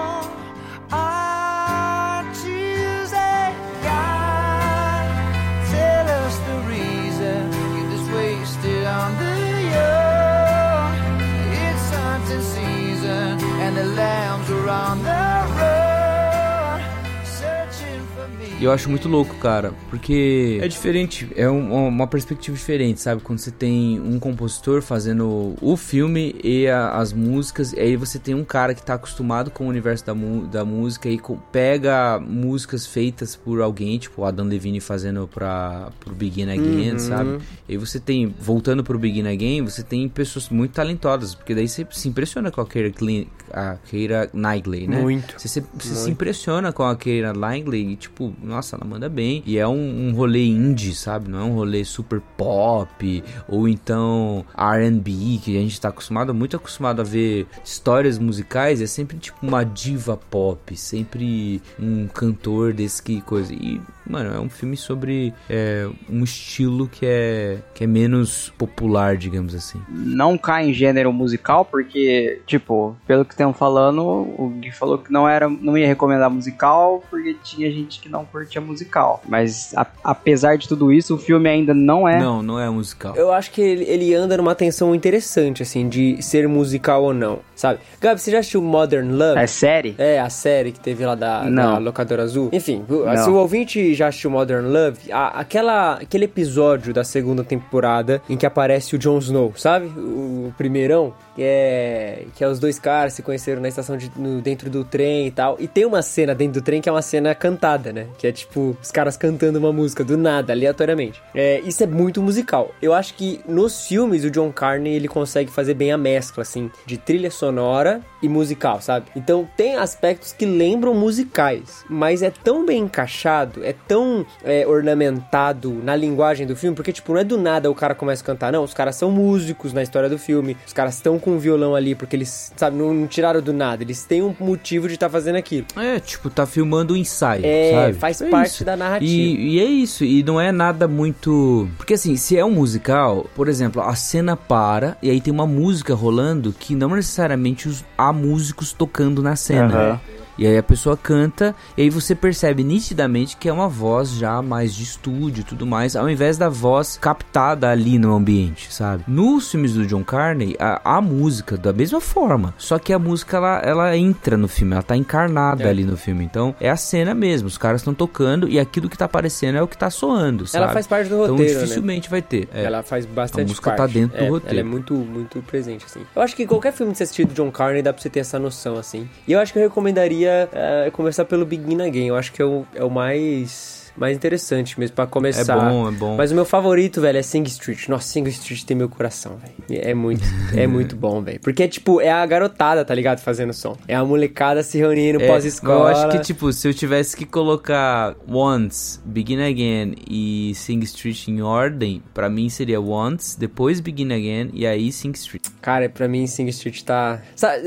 [18.65, 23.21] eu acho muito louco, cara, porque é diferente, é um- uma perspectiva diferente, sabe?
[23.21, 28.19] Quando você tem um compositor fazendo o filme e a- as músicas, e aí você
[28.19, 31.19] tem um cara que tá acostumado com o universo da, mu- da música e
[31.51, 37.39] pega músicas feitas por alguém, tipo o Adam Levine fazendo pra, pro Begin Again, sabe?
[37.67, 41.67] E aí você tem, voltando pro Begin Again, você tem pessoas muito talentosas, porque daí
[41.67, 45.01] você se impressiona com a Keira, Cle- a Keira Knightley, né?
[45.01, 45.35] Muito.
[45.37, 49.43] Você, se- você se impressiona com a Keira Langley e, tipo, nossa, ela manda bem.
[49.45, 51.29] E é um, um rolê indie, sabe?
[51.29, 56.55] Não é um rolê super pop ou então R&B, que a gente tá acostumado, muito
[56.55, 58.81] acostumado a ver histórias musicais.
[58.81, 63.53] É sempre, tipo, uma diva pop, sempre um cantor desse que coisa.
[63.53, 69.17] E, mano, é um filme sobre é, um estilo que é, que é menos popular,
[69.17, 69.81] digamos assim.
[69.89, 75.11] não cai em gênero musical, porque, tipo, pelo que estão falando, o Gui falou que
[75.11, 79.21] não era, não ia recomendar musical, porque tinha gente que não curtia musical.
[79.27, 82.19] Mas a- apesar de tudo isso, o filme ainda não é.
[82.19, 83.15] Não, não é musical.
[83.15, 87.39] Eu acho que ele, ele anda numa tensão interessante, assim, de ser musical ou não,
[87.55, 87.79] sabe?
[87.99, 89.39] Gabi, você já assistiu Modern Love?
[89.39, 89.95] É série?
[89.97, 91.73] É, a série que teve lá da, Não.
[91.73, 92.49] da locadora azul.
[92.53, 93.17] Enfim, Não.
[93.17, 98.37] se o ouvinte já assistiu Modern Love, a- aquela, aquele episódio da segunda temporada em
[98.37, 99.85] que aparece o Jon Snow, sabe?
[99.87, 104.11] O, o primeirão, que é, que é os dois caras se conheceram na estação de,
[104.15, 105.57] no- dentro do trem e tal.
[105.59, 108.07] E tem uma cena dentro do trem que é uma cena cantada, né?
[108.17, 111.21] Que é tipo os caras cantando uma música do nada, aleatoriamente.
[111.33, 112.71] É, isso é muito musical.
[112.81, 116.69] Eu acho que nos filmes o John Carney ele consegue fazer bem a mescla, assim,
[116.85, 119.07] de trilha sonora e musical, sabe?
[119.15, 125.71] Então tem aspectos que lembram musicais, mas é tão bem encaixado, é tão é, ornamentado
[125.83, 128.51] na linguagem do filme, porque, tipo, não é do nada o cara começa a cantar,
[128.51, 128.63] não.
[128.63, 131.95] Os caras são músicos na história do filme, os caras estão com o violão ali,
[131.95, 135.35] porque eles, sabe, não, não tiraram do nada, eles têm um motivo de estar fazendo
[135.35, 135.67] aquilo.
[135.77, 137.93] É, tipo, tá filmando um ensaio, É, sabe?
[137.93, 138.65] faz É parte isso.
[138.65, 139.11] da narrativa.
[139.11, 141.67] E, e é isso, e não é nada muito.
[141.77, 145.47] Porque assim, se é um musical, por exemplo, a cena para e aí tem uma
[145.47, 149.75] música rolando que não necessariamente os, há músicos tocando na cena.
[149.75, 150.14] Aham.
[150.37, 154.41] E aí a pessoa canta, e aí você percebe nitidamente que é uma voz já
[154.41, 159.03] mais de estúdio e tudo mais, ao invés da voz captada ali no ambiente, sabe?
[159.07, 163.37] Nos filmes do John Carney, a, a música da mesma forma, só que a música
[163.37, 165.69] ela, ela entra no filme, ela tá encarnada É.
[165.69, 166.23] ali no filme.
[166.25, 169.61] Então é a cena mesmo, os caras estão tocando e aquilo que tá aparecendo é
[169.61, 170.63] o que tá soando, sabe?
[170.63, 171.59] Ela faz parte do Então roteiro, né?
[171.61, 172.47] dificilmente vai ter.
[172.53, 172.63] É.
[172.63, 173.77] Ela faz bastante A música parte.
[173.79, 174.55] tá dentro do É, roteiro.
[174.55, 176.01] Ela é muito, muito presente, assim.
[176.15, 178.19] Eu acho que qualquer filme que você assistir do John Carney dá pra você ter
[178.19, 179.07] essa noção, assim.
[179.27, 182.07] E eu acho que eu recomendaria é, começar pelo Begin Again.
[182.07, 183.74] Eu acho que é o, é o mais...
[183.97, 185.57] Mais interessante mesmo pra É começar.
[185.57, 186.15] bom, é bom.
[186.17, 187.87] Mas o meu favorito, velho, é Sing Street.
[187.87, 189.81] Nossa, Sing Street tem meu coração, velho.
[189.81, 190.23] É muito,
[190.55, 191.39] é muito bom, velho.
[191.39, 193.19] Porque, é, tipo, é a garotada, tá ligado?
[193.19, 193.77] Fazendo som.
[193.87, 195.91] É a molecada se reunindo É, pós-escola.
[195.91, 201.27] Eu acho que, tipo, se eu tivesse que colocar Once, Begin Again e Sing Street
[201.27, 205.43] em ordem, pra mim seria Once, depois Begin Again e aí Sing Street.
[205.61, 207.21] Cara, pra mim, Sing Street tá.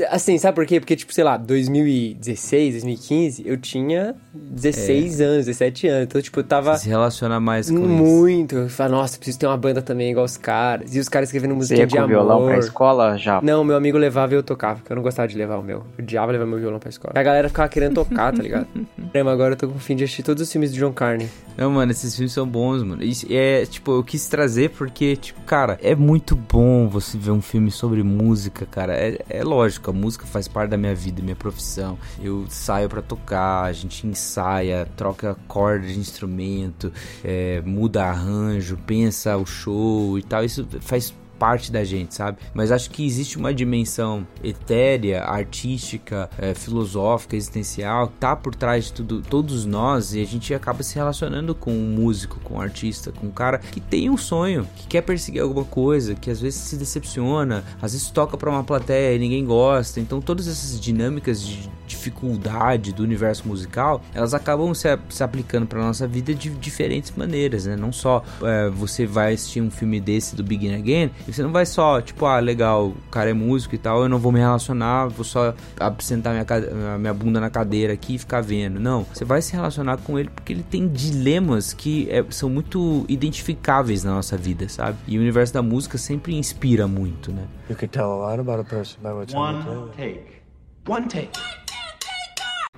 [0.09, 0.79] Assim, sabe por quê?
[0.79, 6.03] Porque, tipo, sei lá, 2016, 2015, eu tinha 16 anos, 17 anos.
[6.03, 7.87] Então, tipo, eu tava Se relaciona mais com isso.
[7.87, 8.55] muito.
[8.55, 10.95] Eu falava, nossa, preciso ter uma banda também igual os caras.
[10.95, 12.09] E os caras escrevendo música de amor.
[12.09, 13.41] violão pra escola já?
[13.41, 15.83] Não, meu amigo levava e eu tocava, porque eu não gostava de levar o meu.
[15.97, 17.13] Eu odiava levar meu violão pra escola.
[17.15, 18.67] A galera ficava querendo tocar, tá ligado?
[19.29, 21.29] Agora eu tô com fim de assistir todos os filmes do John Carney.
[21.57, 23.03] Não, mano, esses filmes são bons, mano.
[23.03, 27.41] Isso é, tipo, eu quis trazer porque, tipo, cara, é muito bom você ver um
[27.41, 28.93] filme sobre música, cara.
[28.93, 31.97] É, é lógico, a música faz parte da minha vida, minha profissão.
[32.21, 36.91] Eu saio pra tocar, a gente ensaia, troca corda de instrumento,
[37.23, 40.43] é, muda arranjo, pensa o show e tal.
[40.43, 42.37] Isso faz parte da gente, sabe?
[42.53, 48.85] Mas acho que existe uma dimensão etérea, artística, é, filosófica, existencial, que tá por trás
[48.85, 52.61] de tudo, todos nós, e a gente acaba se relacionando com um músico, com um
[52.61, 56.41] artista, com um cara que tem um sonho, que quer perseguir alguma coisa, que às
[56.41, 59.99] vezes se decepciona, às vezes toca pra uma plateia e ninguém gosta.
[59.99, 65.79] Então todas essas dinâmicas de dificuldade do universo musical, elas acabam se, se aplicando pra
[65.79, 67.75] nossa vida de diferentes maneiras, né?
[67.75, 71.51] Não só é, você vai assistir um filme desse do Begin Again, e você não
[71.51, 74.39] vai só, tipo, ah, legal, o cara é músico e tal, eu não vou me
[74.39, 75.53] relacionar, vou só
[75.99, 78.79] sentar minha, minha bunda na cadeira aqui e ficar vendo.
[78.79, 83.05] Não, você vai se relacionar com ele porque ele tem dilemas que é, são muito
[83.07, 84.97] identificáveis na nossa vida, sabe?
[85.07, 87.43] E o universo da música sempre inspira muito, né?
[87.69, 90.41] You can tell a lot about a person by what's on the One take.
[90.87, 91.29] One take.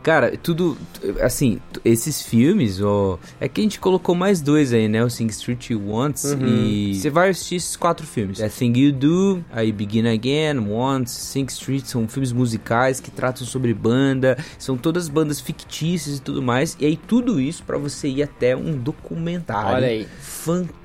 [0.04, 0.78] Cara, tudo.
[1.22, 3.20] Assim, esses filmes, ó.
[3.40, 5.04] É que a gente colocou mais dois aí, né?
[5.04, 6.24] O Sing Street You Wants.
[6.24, 6.96] E.
[6.96, 11.46] Você vai assistir esses quatro filmes: That Thing You Do, aí Begin Again, Once, Sing
[11.50, 11.86] Street.
[11.86, 14.38] São filmes musicais que tratam sobre banda.
[14.58, 16.76] São todas bandas fictícias e tudo mais.
[16.80, 19.76] E aí, tudo isso pra você ir até um documentário.
[19.76, 20.08] Olha aí.
[20.20, 20.81] Fantástico.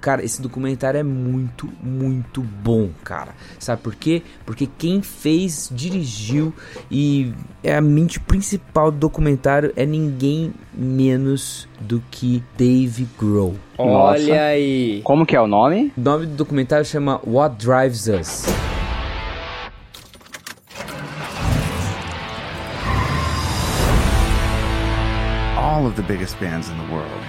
[0.00, 3.34] Cara, esse documentário é muito, muito bom, cara.
[3.58, 4.22] Sabe por quê?
[4.44, 6.52] Porque quem fez, dirigiu
[6.90, 13.54] e é a mente principal do documentário é ninguém menos do que Dave Grohl.
[13.78, 14.42] Olha Nossa.
[14.42, 15.00] aí.
[15.04, 15.92] Como que é o nome?
[15.96, 18.44] O nome do documentário chama What Drives Us.
[25.80, 27.24] all of the biggest bands in the world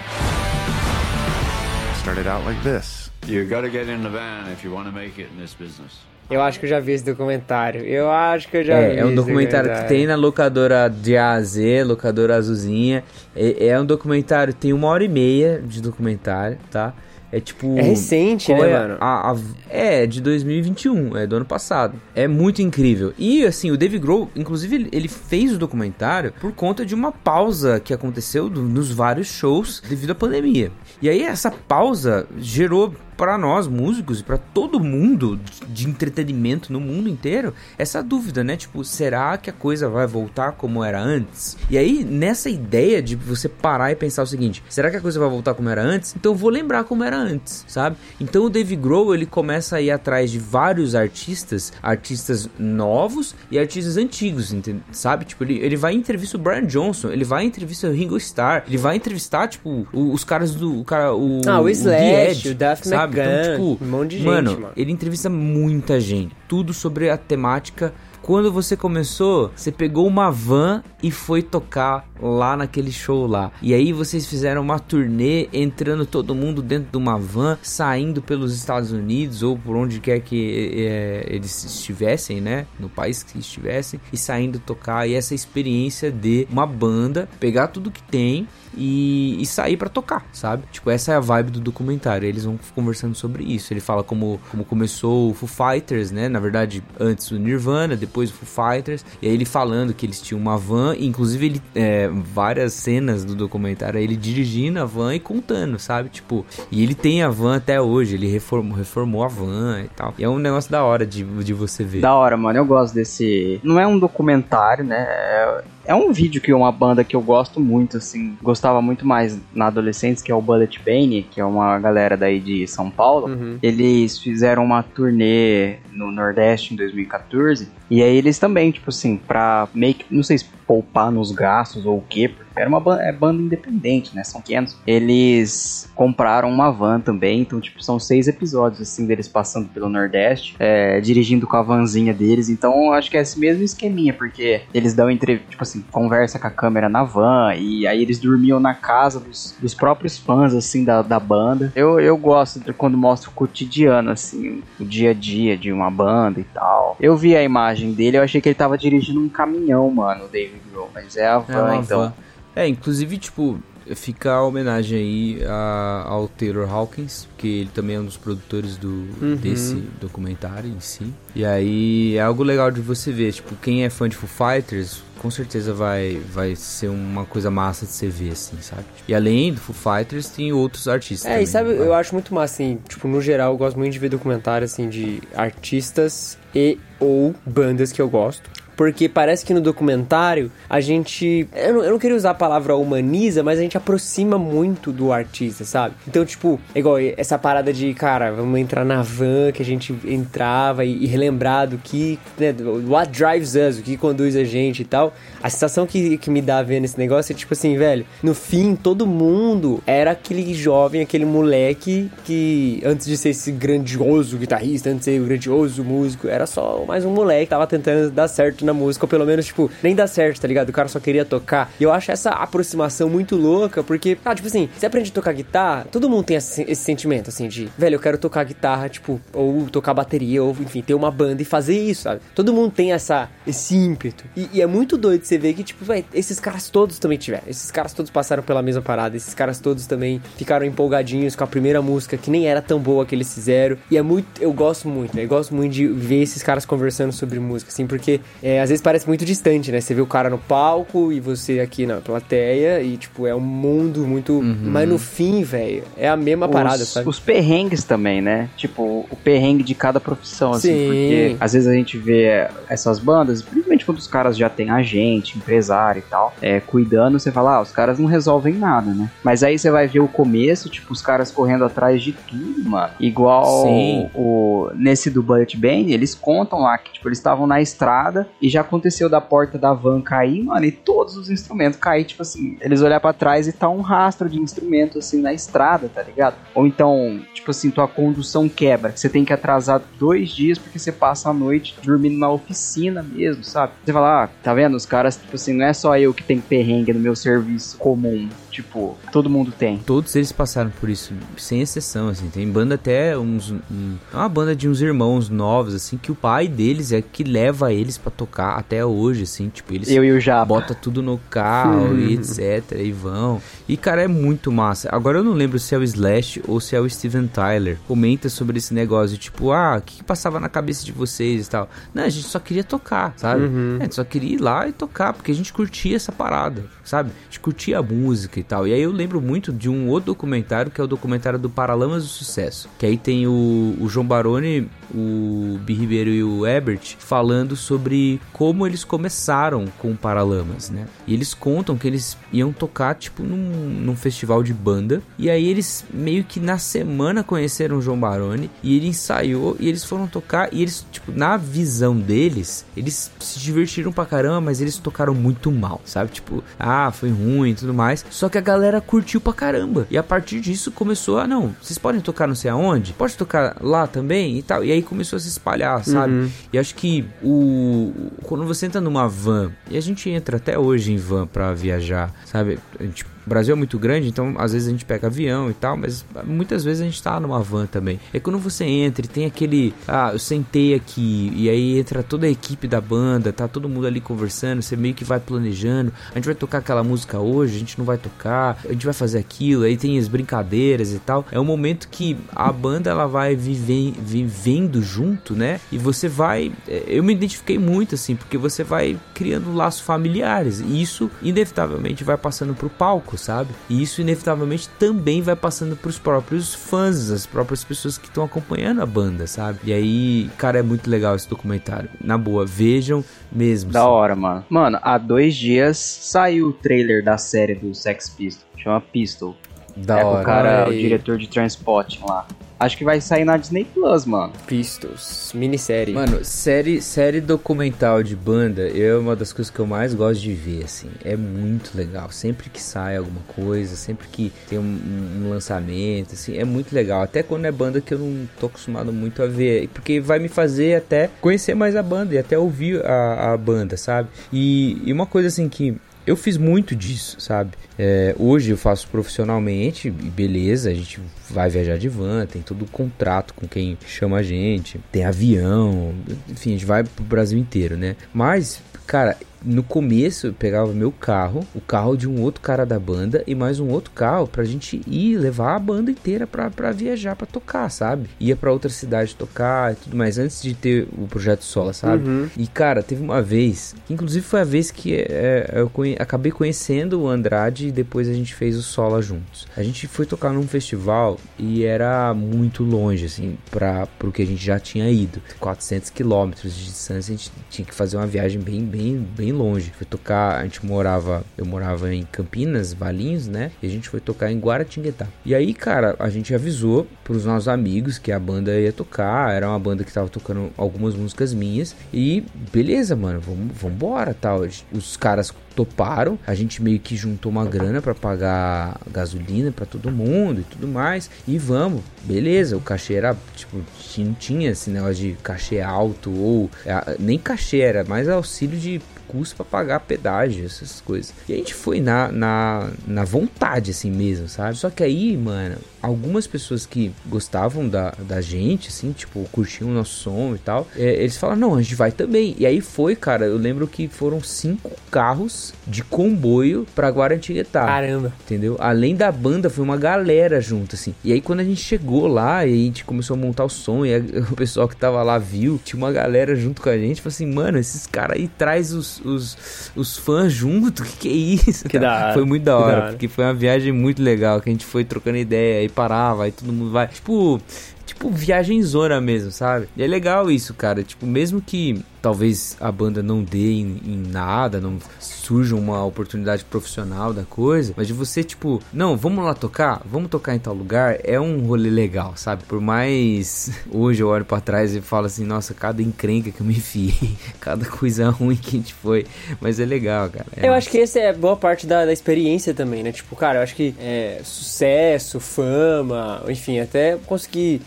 [2.02, 3.12] started out like this.
[3.28, 6.00] You gotta get in the van if you want to make it in this business.
[6.32, 7.82] Eu acho que eu já vi esse documentário.
[7.82, 10.90] Eu acho que eu já vi É, é um esse documentário que tem na locadora
[10.90, 13.04] de A a Z, locadora azulzinha.
[13.36, 16.94] É, é um documentário, tem uma hora e meia de documentário, tá?
[17.32, 17.78] É tipo.
[17.78, 18.98] É recente, né, é mano?
[19.00, 19.38] a- a-
[19.70, 21.94] é, de 2021, é do ano passado.
[22.14, 23.14] É muito incrível.
[23.18, 27.12] E assim, o Dave Grohl, inclusive, ele- ele fez o documentário por conta de uma
[27.12, 30.72] pausa que aconteceu do- nos vários shows devido à pandemia.
[31.02, 36.80] E aí, essa pausa gerou para nós músicos e para todo mundo de- entretenimento no
[36.80, 38.58] mundo inteiro essa dúvida, né?
[38.58, 41.56] Tipo, será que a coisa vai voltar como era antes?
[41.70, 45.20] E aí, nessa ideia de você parar e pensar o seguinte: será que a coisa
[45.20, 46.16] vai voltar como era antes?
[46.18, 47.96] Então eu vou lembrar como era antes, sabe?
[48.20, 53.60] Então o Dave Grohl ele começa a ir atrás de vários artistas, artistas novos e
[53.60, 54.82] artistas antigos, entende?
[54.92, 55.26] sabe?
[55.26, 58.18] Tipo, ele, ele vai em entrevista o Brian Johnson, ele vai em entrevista o Ringo
[58.18, 60.80] Starr, ele vai entrevistar, tipo, o- os caras do.
[60.80, 63.11] O cara, o, Ah, o Slash, Edge, o Duff sabe?
[63.12, 64.74] Então, McGann, tipo, um monte de gente, mano, mano.
[64.76, 67.94] ele entrevista muita gente, tudo sobre a temática.
[68.22, 73.52] Quando você começou, você pegou uma van e foi tocar lá naquele show lá.
[73.62, 78.56] E aí vocês fizeram uma turnê, entrando todo mundo dentro de uma van, saindo pelos
[78.56, 82.66] Estados Unidos ou por onde quer que é, eles estivessem, né?
[82.80, 85.08] No país que estivessem, e saindo tocar.
[85.08, 90.26] E essa experiência de uma banda pegar tudo que tem e, e sair pra tocar,
[90.32, 90.64] sabe?
[90.72, 92.28] Tipo, essa é a vibe do documentário.
[92.28, 93.74] Eles vão conversando sobre isso.
[93.74, 96.30] Ele fala como, como começou o Foo Fighters, né?
[96.30, 99.06] Na verdade, antes o Nirvana, depois o Foo Fighters.
[99.22, 103.36] E aí ele falando que eles tinham uma van, inclusive ele é, várias cenas do
[103.36, 106.10] documentário, é ele dirigindo a van e contando, sabe?
[106.10, 110.14] Tipo, e ele tem a van até hoje, ele reformou, reformou a van e tal.
[110.18, 112.02] E é um negócio da hora de, de você ver.
[112.02, 112.60] Da hora, mano.
[112.60, 113.60] Eu gosto desse.
[113.64, 114.98] Não é um documentário, né?
[115.00, 118.38] É, é um vídeo que uma banda que eu gosto muito, assim.
[118.42, 122.40] Gostava muito mais na adolescência, que é o Bullet Bane, que é uma galera daí
[122.40, 123.28] de São Paulo.
[123.28, 123.58] Uhum.
[123.62, 127.70] Eles fizeram uma turnê no Nordeste em 2014.
[127.90, 131.86] E aí eles também, tipo assim, pra meio que, não sei se poupar nos gastos
[131.86, 134.24] ou o quê, porque era uma banda, é banda independente, né?
[134.24, 134.76] São pequenos.
[134.86, 140.56] Eles compraram uma van também, então, tipo, são seis episódios, assim, deles passando pelo Nordeste,
[140.60, 142.50] é, dirigindo com a vanzinha deles.
[142.50, 146.48] Então, acho que é esse mesmo esqueminha, porque eles dão entre, tipo assim, conversa com
[146.48, 150.84] a câmera na van, e aí eles dormiam na casa dos, dos próprios fãs, assim,
[150.84, 151.72] da, da banda.
[151.76, 155.90] Eu, eu gosto de quando mostra o cotidiano, assim, o dia a dia de uma
[155.90, 156.96] banda e tal.
[157.00, 160.28] Eu vi a imagem dele, eu achei que ele tava dirigindo um caminhão, mano, o
[160.28, 162.00] David Grohl, mas é a van, É então.
[162.00, 162.14] van.
[162.62, 163.60] É, inclusive, tipo,
[163.96, 168.78] fica a homenagem aí a- ao Taylor Hawkins, que ele também é um dos produtores
[168.78, 169.06] do,
[169.38, 171.12] desse documentário em si.
[171.36, 175.02] E aí é algo legal de você ver, tipo, quem é fã de Foo Fighters,
[175.20, 178.86] com certeza vai, vai ser uma coisa massa de você ver, assim, sabe?
[179.08, 181.26] E além do Foo Fighters, tem outros artistas.
[181.28, 181.86] É, também, e sabe, né?
[181.86, 184.90] eu acho muito massa, assim, tipo, no geral, eu gosto muito de ver documentário, assim,
[184.90, 188.50] de artistas e ou bandas que eu gosto.
[188.82, 191.48] Porque parece que no documentário a gente.
[191.54, 195.14] Eu não, eu não queria usar a palavra humaniza, mas a gente aproxima muito do
[195.14, 195.94] artista, sabe?
[196.08, 199.96] Então, tipo, é igual essa parada de, cara, vamos entrar na van que a gente
[200.04, 202.18] entrava e, e relembrar do que.
[202.40, 202.56] Né,
[202.88, 205.14] what drives us, o que conduz a gente e tal.
[205.44, 208.76] A sensação que, que me dá vendo esse negócio é tipo assim, velho, no fim,
[208.76, 215.06] todo mundo era aquele jovem, aquele moleque que, antes de ser esse grandioso guitarrista, antes
[215.06, 218.66] de ser o grandioso músico, era só mais um moleque que tava tentando dar certo
[218.66, 220.70] na música, ou pelo menos, tipo, nem dar certo, tá ligado?
[220.70, 221.72] O cara só queria tocar.
[221.80, 225.34] E eu acho essa aproximação muito louca, porque, ah, tipo assim, você aprende a tocar
[225.34, 229.20] guitarra, todo mundo tem esse, esse sentimento, assim, de, velho, eu quero tocar guitarra, tipo,
[229.34, 232.22] ou tocar bateria, ou, enfim, ter uma banda e fazer isso, sabe?
[232.36, 234.24] Todo mundo tem essa, esse ímpeto.
[234.36, 237.44] E, e é muito doido você ver que, tipo, velho, esses caras todos também tiveram.
[237.48, 241.48] Esses caras todos passaram pela mesma parada, esses caras todos também ficaram empolgadinhos com a
[241.48, 243.78] primeira música, que nem era tão boa que eles fizeram.
[243.90, 245.24] E é muito, eu gosto muito, né?
[245.24, 248.82] Eu gosto muito de ver esses caras conversando sobre música, assim, porque é, às vezes
[248.82, 249.80] parece muito distante, né?
[249.80, 253.40] Você vê o cara no palco e você aqui na plateia, e, tipo, é um
[253.40, 254.42] mundo muito.
[254.42, 257.10] Mas no fim, velho, é a mesma parada, os, sabe?
[257.10, 258.50] os perrengues também, né?
[258.56, 260.70] Tipo, o perrengue de cada profissão, assim.
[260.70, 260.86] Sim.
[260.86, 265.38] Porque às vezes a gente vê essas bandas, principalmente quando os caras já têm agente,
[265.38, 269.10] empresário e tal, é, cuidando, você fala, ah, os caras não resolvem nada, né?
[269.24, 272.94] Mas aí você vai ver o começo, tipo, os caras correndo atrás de tudo, mano.
[273.00, 274.10] Igual Sim.
[274.16, 278.50] o, nesse do Bullet Band, eles contam lá que, tipo, eles estavam na estrada e
[278.50, 282.58] já aconteceu da porta da van cair, mano, e todos os instrumentos cair, tipo assim,
[282.62, 286.36] eles olhar pra trás e tá um rastro de instrumento, assim, na estrada, tá ligado?
[286.56, 290.80] Ou então, tipo assim, tua condução quebra, que você tem que atrasar dois dias porque
[290.80, 293.74] você passa a noite dormindo na oficina mesmo, sabe?
[293.86, 294.76] Você fala, ah, tá vendo?
[294.76, 298.28] Os caras, tipo assim, não é só eu que tenho perrengue no meu serviço comum.
[298.52, 299.78] Tipo, todo mundo tem.
[299.80, 302.30] Todos eles passaram por isso, sem exceção, assim.
[302.30, 303.50] Tem banda até uns.
[303.52, 307.24] Um, é uma banda de uns irmãos novos, assim, que o pai deles é que
[307.24, 309.50] leva eles pra tocar até hoje, assim.
[309.50, 310.46] Tipo, eles Eu e o Japa.
[310.46, 312.78] bota tudo no carro e etc.
[312.78, 313.42] E vão.
[313.68, 314.90] E, cara, é muito massa.
[314.92, 317.78] Agora eu não lembro se é o Slash ou se é o Steven Tyler.
[317.88, 321.50] Comenta sobre esse negócio, tipo, ah, o que, que passava na cabeça de vocês e
[321.50, 321.70] tal.
[321.94, 323.46] Não, a gente só queria tocar, sabe?
[323.80, 327.12] A gente só queria ir lá e tocar, porque a gente curtia essa parada, sabe?
[327.12, 328.68] A gente curtia a música e tal.
[328.68, 332.04] E aí eu lembro muito de um outro documentário, que é o documentário do Paralamas
[332.04, 332.70] do Sucesso.
[332.78, 338.20] Que aí tem o, o João Baroni, o Bi Ribeiro e o Ebert falando sobre
[338.34, 340.88] como eles começaram com o Paralamas, né?
[341.08, 345.02] E eles contam que eles iam tocar, tipo, num, num festival de banda.
[345.18, 348.50] E aí eles meio que na semana conheceram o João Baroni.
[348.64, 350.54] E ele ensaiou e eles foram tocar.
[350.54, 355.52] E eles, tipo, na visão deles, eles se divertiram pra caramba, mas eles tocaram muito
[355.52, 356.12] mal, sabe?
[356.12, 358.06] Tipo, ah, foi ruim e tudo mais.
[358.10, 359.88] Só que a galera curtiu pra caramba.
[359.90, 362.94] E a partir disso começou, ah, não, vocês podem tocar não sei aonde?
[362.94, 364.64] Pode tocar lá também e tal.
[364.64, 366.12] E aí começou a se espalhar, sabe?
[366.52, 370.92] E acho que o quando você entra numa van, e a gente entra até hoje
[370.94, 372.60] em van pra viajar, sabe?
[372.80, 375.54] A gente o Brasil é muito grande, então às vezes a gente pega avião e
[375.54, 378.00] tal, mas muitas vezes a gente tá numa van também.
[378.14, 382.26] É quando você entra e tem aquele, ah, eu sentei aqui e aí entra toda
[382.26, 386.16] a equipe da banda, tá todo mundo ali conversando, você meio que vai planejando, a
[386.16, 389.20] gente vai tocar aquela música hoje, a gente não vai tocar, a gente vai fazer
[389.20, 391.26] aquilo, aí tem as brincadeiras e tal.
[391.32, 395.60] É um momento que a banda ela vai vivendo junto, né?
[395.72, 400.60] E você vai, é, eu me identifiquei muito assim, porque você vai criando laços familiares
[400.60, 403.50] e isso inevitavelmente vai passando pro palco, sabe?
[403.70, 408.82] E isso inevitavelmente também vai passando pros próprios fãs, as próprias pessoas que estão acompanhando
[408.82, 409.60] a banda, sabe?
[409.64, 411.90] E aí, cara, é muito legal esse documentário.
[412.00, 413.72] Na boa, vejam mesmo.
[413.72, 413.92] Da sabe?
[413.92, 414.46] hora, mano.
[414.50, 418.48] Mano, há dois dias saiu o trailer da série do Sex Pistol.
[418.58, 419.36] Chama Pistol.
[419.76, 420.22] Da é com hora.
[420.22, 420.78] o cara, o Ai.
[420.78, 422.28] diretor de Transpotting lá.
[422.62, 424.32] Acho que vai sair na Disney Plus, mano.
[424.46, 425.96] Pistols, minissérie.
[425.96, 430.32] Mano, série, série documental de banda é uma das coisas que eu mais gosto de
[430.36, 430.92] ver, assim.
[431.04, 432.12] É muito legal.
[432.12, 437.02] Sempre que sai alguma coisa, sempre que tem um, um lançamento, assim, é muito legal.
[437.02, 439.68] Até quando é banda que eu não tô acostumado muito a ver.
[439.70, 443.76] Porque vai me fazer até conhecer mais a banda e até ouvir a, a banda,
[443.76, 444.08] sabe?
[444.32, 445.76] E, e uma coisa assim que
[446.06, 447.52] eu fiz muito disso, sabe?
[447.78, 451.00] É, hoje eu faço profissionalmente, beleza, a gente
[451.30, 455.94] vai viajar de van, tem todo o contrato com quem chama a gente, tem avião,
[456.30, 457.96] enfim, a gente vai pro Brasil inteiro, né?
[458.14, 462.80] Mas, cara, no começo eu pegava meu carro, o carro de um outro cara da
[462.80, 466.72] banda e mais um outro carro pra gente ir levar a banda inteira pra, pra
[466.72, 468.10] viajar, pra tocar, sabe?
[468.20, 472.08] Ia pra outra cidade tocar e tudo mais, antes de ter o projeto Sola, sabe?
[472.08, 472.30] Uhum.
[472.38, 476.32] E cara, teve uma vez, que inclusive foi a vez que é, eu conhe- acabei
[476.32, 479.48] conhecendo o Andrade e depois a gente fez o Sola juntos.
[479.58, 484.26] A gente foi tocar num festival e era muito longe, assim, para pro que a
[484.26, 485.22] gente já tinha ido.
[485.40, 489.72] 400 quilômetros de distância, a gente tinha que fazer uma viagem bem, bem, bem longe.
[489.78, 493.52] Foi tocar, a gente morava, eu morava em Campinas, Valinhos, né?
[493.62, 495.08] E a gente foi tocar em Guaratinguetá.
[495.26, 499.48] E aí, cara, a gente avisou pros nossos amigos que a banda ia tocar, era
[499.50, 504.42] uma banda que tava tocando algumas músicas minhas e beleza, mano, vamos, vambora, tal.
[504.72, 509.92] Os caras toparam, a gente meio que juntou uma grana pra pagar gasolina pra todo
[509.92, 514.70] mundo e tudo mais e vamos, beleza, o cachê era tipo, ti- não tinha esse
[514.70, 518.82] negócio de cachê alto ou é, nem cachê, era mais auxílio de
[519.12, 521.14] custo pra pagar pedágio, essas coisas.
[521.28, 524.58] E a gente foi na, na, na vontade, assim mesmo, sabe?
[524.58, 529.74] Só que aí, mano, algumas pessoas que gostavam da, da gente, assim, tipo, curtiam o
[529.74, 532.36] nosso som e tal, é, eles falaram, não, a gente vai também.
[532.38, 537.66] E aí foi, cara, eu lembro que foram cinco carros de comboio pra Guaratinguetá.
[537.66, 538.14] Caramba.
[538.26, 538.56] Entendeu?
[538.60, 540.94] Além da banda, foi uma galera junto, assim.
[541.04, 543.86] E aí, quando a gente chegou lá e a gente começou a montar o som,
[543.86, 544.00] e a-
[544.32, 547.02] o pessoal que tava lá viu, tinha uma galera junto com a gente.
[547.02, 549.38] Falou assim, mano, esses caras aí traz os, os,
[549.76, 551.12] os fãs junto, que que é
[551.50, 551.68] isso?
[551.68, 552.92] Que da hora, Foi muito da que da hora, hora.
[552.92, 556.32] porque foi uma viagem muito legal, que a gente foi trocando ideia, aí parava, aí
[556.32, 556.88] todo mundo vai.
[556.88, 557.42] Tipo.
[557.86, 559.68] Tipo, viagem zona mesmo, sabe?
[559.76, 560.82] E é legal isso, cara.
[560.82, 566.44] Tipo, mesmo que talvez a banda não dê em, em nada, não surja uma oportunidade
[566.44, 570.54] profissional da coisa, mas de você, tipo, não, vamos lá tocar, vamos tocar em tal
[570.54, 572.44] lugar, é um rolê legal, sabe?
[572.46, 576.46] Por mais hoje eu olho pra trás e falo assim, nossa, cada encrenca que eu
[576.46, 579.06] me enfiei, cada coisa ruim que a gente foi,
[579.40, 580.26] mas é legal, cara.
[580.36, 582.92] É Eu acho que essa é boa parte da, da experiência também, né?
[582.92, 587.62] Tipo, cara, eu acho que é, sucesso, fama, enfim, até conseguir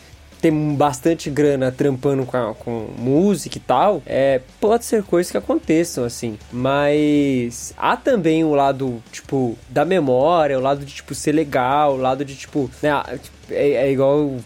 [0.44, 5.38] ter bastante grana trampando com, a- com música e tal, é, pode ser coisas que
[5.38, 6.38] aconteçam, assim.
[6.52, 11.96] Mas há também o lado, tipo, da memória, o lado de, tipo, ser legal, o
[11.96, 12.90] lado de, tipo, né,
[13.50, 14.36] é, é igual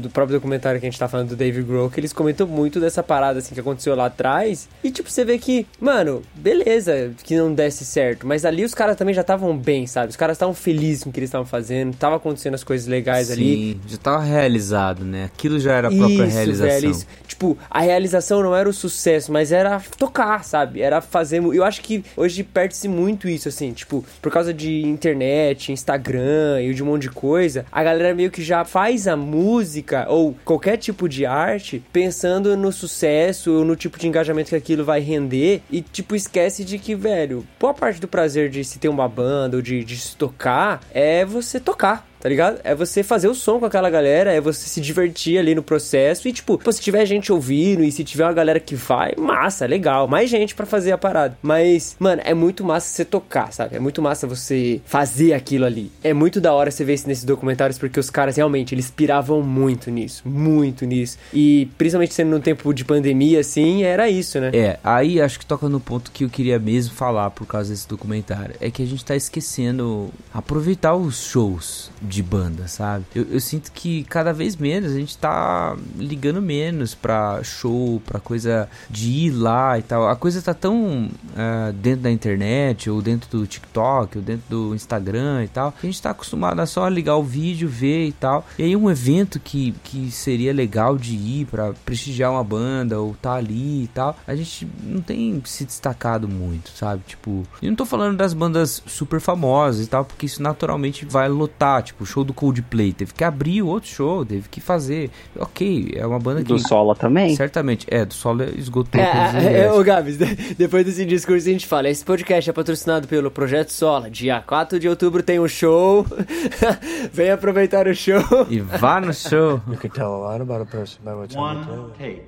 [0.00, 2.80] do próprio documentário que a gente tá falando do Dave Grohl, que eles comentam muito
[2.80, 4.68] dessa parada, assim, que aconteceu lá atrás.
[4.82, 8.96] E, tipo, você vê que, mano, beleza que não desse certo, mas ali os caras
[8.96, 10.10] também já estavam bem, sabe?
[10.10, 13.30] Os caras estavam felizes com o que eles estavam fazendo, tava acontecendo as coisas legais
[13.30, 13.74] ali.
[13.74, 15.24] Sim, já tava realizado, né?
[15.24, 16.68] Aquilo já era a própria Isso, realização.
[16.68, 17.06] velho, isso.
[17.26, 20.80] Tipo, a realização não era o sucesso, mas era tocar, sabe?
[20.80, 21.42] Era fazer.
[21.42, 26.74] Eu acho que hoje perde-se muito isso, assim, tipo, por causa de internet, Instagram e
[26.74, 29.67] de um monte de coisa, a galera meio que já faz a música
[30.08, 34.84] ou qualquer tipo de arte pensando no sucesso ou no tipo de engajamento que aquilo
[34.84, 38.88] vai render e, tipo, esquece de que, velho, boa parte do prazer de se ter
[38.88, 42.06] uma banda ou de, de se tocar é você tocar.
[42.20, 42.60] Tá ligado?
[42.64, 46.28] É você fazer o som com aquela galera, é você se divertir ali no processo
[46.28, 49.66] e, tipo, pô, se tiver gente ouvindo e se tiver uma galera que vai, massa,
[49.66, 51.38] legal, mais gente pra fazer a parada.
[51.42, 53.76] Mas, mano, é muito massa você tocar, sabe?
[53.76, 55.92] É muito massa você fazer aquilo ali.
[56.02, 59.42] É muito da hora você ver isso nesses documentários porque os caras realmente, eles piravam
[59.42, 61.18] muito nisso, muito nisso.
[61.32, 64.50] E principalmente sendo num tempo de pandemia, assim, era isso, né?
[64.52, 67.86] É, aí acho que toca no ponto que eu queria mesmo falar por causa desse
[67.86, 68.54] documentário.
[68.60, 73.04] É que a gente tá esquecendo aproveitar os shows de banda, sabe?
[73.14, 78.18] Eu, eu sinto que cada vez menos a gente tá ligando menos pra show, pra
[78.18, 80.08] coisa de ir lá e tal.
[80.08, 84.74] A coisa tá tão ah, dentro da internet, ou dentro do TikTok, ou dentro do
[84.74, 88.12] Instagram e tal, que a gente tá acostumado a só ligar o vídeo, ver e
[88.12, 88.46] tal.
[88.58, 93.14] E aí um evento que, que seria legal de ir pra prestigiar uma banda ou
[93.14, 97.02] tá ali e tal, a gente não tem se destacado muito, sabe?
[97.06, 101.28] Tipo, eu não tô falando das bandas super famosas e tal, porque isso naturalmente vai
[101.28, 105.10] lotar, tipo, o show do Coldplay, teve que abrir outro show, teve que fazer.
[105.38, 107.34] OK, é uma banda que Do Sola também.
[107.36, 109.78] Certamente, é, do solo esgotou É, é, ingressos.
[109.78, 113.70] ô Gabs, de- depois desse discurso a gente fala, esse podcast é patrocinado pelo Projeto
[113.72, 116.06] Sola, dia 4 de outubro tem um show,
[117.12, 118.22] vem aproveitar o show.
[118.48, 119.60] E vá no show.
[119.68, 122.22] You can tell a lot about a person by what's on the take.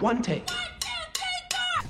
[0.00, 0.44] One take.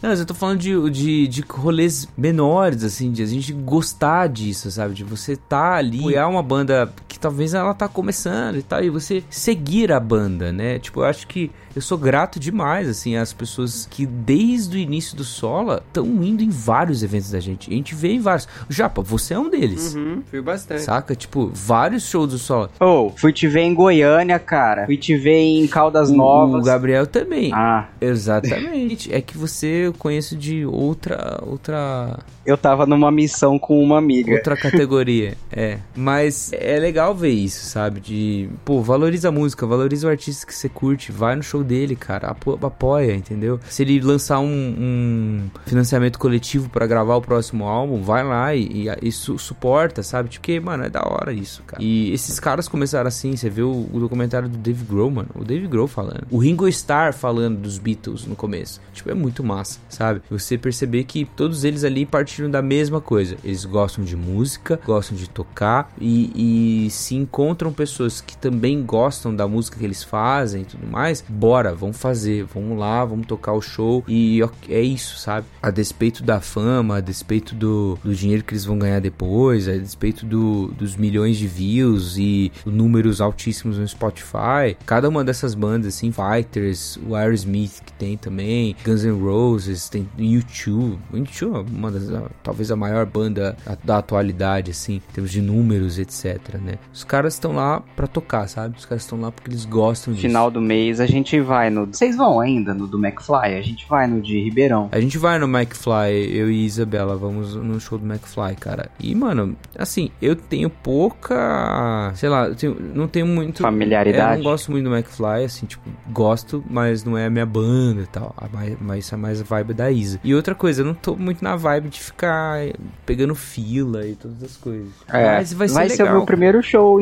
[0.03, 4.28] Não, mas eu tô falando de, de, de rolês menores, assim, de a gente gostar
[4.28, 4.94] disso, sabe?
[4.94, 8.88] De você tá ali, apoiar uma banda que talvez ela tá começando e tal, e
[8.88, 10.78] você seguir a banda, né?
[10.78, 15.16] Tipo, eu acho que eu sou grato demais, assim, às pessoas que desde o início
[15.16, 17.70] do Sola estão indo em vários eventos da gente.
[17.70, 18.48] A gente vê em vários.
[18.68, 19.94] Japa, você é um deles.
[19.94, 20.82] Uhum, fui bastante.
[20.82, 21.14] Saca?
[21.14, 22.70] Tipo, vários shows do Sola.
[22.80, 24.86] Ô, fui te ver em Goiânia, cara.
[24.86, 26.62] Fui te ver em Caldas O, Novas.
[26.62, 27.53] o Gabriel também.
[27.55, 29.12] Ah, Exatamente.
[29.12, 34.32] é que você eu conheço de outra outra Eu tava numa missão com uma amiga.
[34.32, 35.36] outra categoria.
[35.53, 35.78] É.
[35.97, 38.01] Mas é legal ver isso, sabe?
[38.01, 41.97] De, pô, valoriza a música, valoriza o artista que você curte, vai no show dele,
[41.97, 43.59] cara, apo- apoia, entendeu?
[43.68, 48.86] Se ele lançar um, um financiamento coletivo pra gravar o próximo álbum, vai lá e,
[48.86, 50.28] e, e su- suporta, sabe?
[50.28, 51.82] Tipo, Porque, mano, é da hora isso, cara.
[51.82, 55.45] E esses caras começaram assim, você viu o, o documentário do Dave Grohl, mano, o
[55.45, 56.26] Dave Grohl falando.
[56.30, 58.80] O Ringo Starr falando dos Beatles no começo.
[58.95, 60.22] Tipo, é muito massa, sabe?
[60.31, 63.37] Você perceber que todos eles ali partiram da mesma coisa.
[63.45, 69.35] Eles gostam de música, gostam de tocar e, e se encontram pessoas que também gostam
[69.35, 71.24] da música que eles fazem e tudo mais.
[71.28, 75.47] Bora, vamos fazer, vamos lá, vamos tocar o show e é isso, sabe?
[75.62, 79.76] A despeito da fama, a despeito do, do dinheiro que eles vão ganhar depois, a
[79.76, 84.76] despeito do, dos milhões de views e números altíssimos no Spotify.
[84.87, 90.09] Cada uma dessas bandas, assim, Fighters, o Aerosmith que tem também, Guns N' Roses, tem
[90.18, 90.99] U2.
[91.12, 92.09] O U2 é uma das,
[92.43, 96.75] talvez a maior banda da atualidade, assim, em termos de números, etc, né?
[96.93, 98.77] Os caras estão lá pra tocar, sabe?
[98.77, 100.27] Os caras estão lá porque eles gostam disso.
[100.27, 101.87] Final do mês a gente vai no.
[101.87, 103.57] Vocês vão ainda no do McFly?
[103.59, 104.89] A gente vai no de Ribeirão.
[104.93, 108.91] A gente vai no McFly, eu e Isabela, vamos no show do McFly, cara.
[108.99, 112.12] E, mano, assim, eu tenho pouca.
[112.14, 113.62] Sei lá, tenho- não tenho muito.
[113.62, 114.21] Familiaridade.
[114.21, 117.47] É, eu não gosto muito do McFly, assim, tipo, gosto, mas não é a minha
[117.47, 118.35] banda e tal.
[118.37, 120.21] A mais- Mas isso é mais a vibe da Isa.
[120.23, 122.59] E outra coisa, eu não tô muito na vibe de ficar
[123.07, 124.89] pegando fila e todas as coisas.
[125.09, 126.17] É, mas vai ser vai ser o legal.
[126.19, 127.01] meu primeiro show.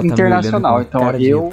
[0.00, 1.50] Tá internacional, com então eu-.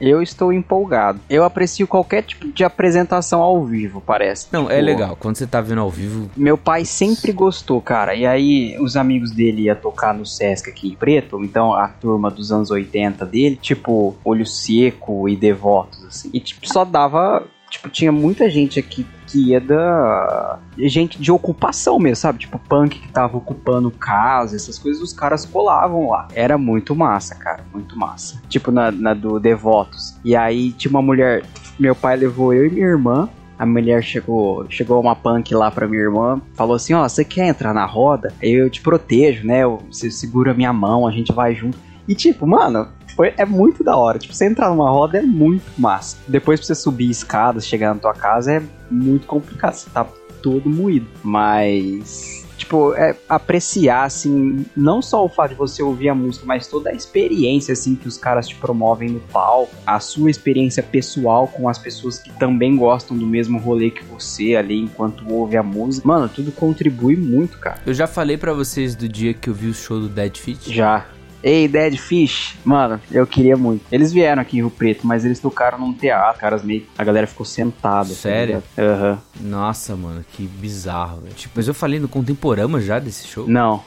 [0.00, 1.20] Eu estou empolgado.
[1.28, 4.48] Eu aprecio qualquer tipo de apresentação ao vivo, parece.
[4.52, 5.16] Não, é Tipo, legal.
[5.16, 8.14] Quando você tá vendo ao vivo, Meu pai sempre gostou, cara.
[8.14, 11.42] E aí, os amigos dele iam tocar no Sesc aqui em Preto.
[11.44, 16.30] Então, a turma dos anos 80 dele, tipo, Olho Seco e Devotos, assim.
[16.32, 17.46] E, tipo, só dava.
[17.70, 20.58] Tipo, tinha muita gente aqui que ia da.
[20.78, 22.38] Gente de ocupação mesmo, sabe?
[22.38, 26.28] Tipo, punk que tava ocupando casa, essas coisas, os caras colavam lá.
[26.34, 27.64] Era muito massa, cara.
[27.72, 28.40] Muito massa.
[28.48, 30.16] Tipo, na, na do Devotos.
[30.24, 31.44] E aí, tinha uma mulher.
[31.78, 33.28] Meu pai levou eu e minha irmã.
[33.58, 37.48] A mulher chegou, chegou uma punk lá pra minha irmã, falou assim: Ó, você quer
[37.48, 38.32] entrar na roda?
[38.40, 39.66] Eu te protejo, né?
[39.90, 41.76] Você segura minha mão, a gente vai junto.
[42.06, 42.88] E tipo, mano,
[43.18, 44.16] foi, é muito da hora.
[44.16, 46.16] Tipo, você entrar numa roda é muito massa.
[46.28, 49.74] Depois pra você subir escadas, chegar na tua casa é muito complicado.
[49.74, 50.06] Você tá
[50.40, 51.08] todo moído.
[51.24, 52.46] Mas.
[52.56, 56.90] Tipo, é apreciar, assim, não só o fato de você ouvir a música, mas toda
[56.90, 61.68] a experiência, assim, que os caras te promovem no palco, a sua experiência pessoal com
[61.68, 66.06] as pessoas que também gostam do mesmo rolê que você ali enquanto ouve a música.
[66.06, 67.80] Mano, tudo contribui muito, cara.
[67.86, 70.72] eu já falei pra vocês do dia que eu vi o show do Dead Fit.
[70.72, 71.06] Já.
[71.42, 73.84] Ei, Dead Fish, mano, eu queria muito.
[73.92, 76.84] Eles vieram aqui em Rio Preto, mas eles tocaram num teatro, caras meio.
[76.98, 78.08] A galera ficou sentada.
[78.08, 78.62] tá Sério?
[78.76, 79.18] Aham.
[79.40, 81.34] Nossa, mano, que bizarro, velho.
[81.34, 83.46] Tipo, mas eu falei no Contemporama já desse show?
[83.46, 83.82] Não.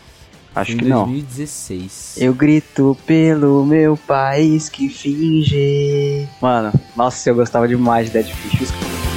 [0.53, 1.05] Acho Em que não.
[1.05, 2.17] 2016.
[2.19, 6.27] Eu grito pelo meu país que finge.
[6.41, 9.10] Mano, nossa, eu gostava demais de Dead Fish.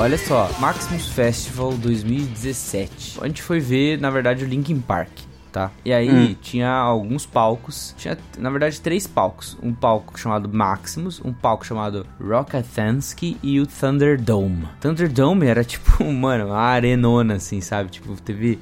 [0.00, 3.18] Olha só, Maximus Festival 2017.
[3.20, 5.10] A gente foi ver, na verdade, o Linkin Park.
[5.52, 5.72] Tá?
[5.84, 6.36] E aí Hum.
[6.40, 7.92] tinha alguns palcos.
[7.98, 9.58] Tinha, na verdade, três palcos.
[9.60, 14.68] Um palco chamado Maximus, um palco chamado Rockatansky e o Thunderdome.
[14.80, 17.90] Thunderdome era tipo, mano, uma arenona, assim, sabe?
[17.90, 18.60] Tipo, teve.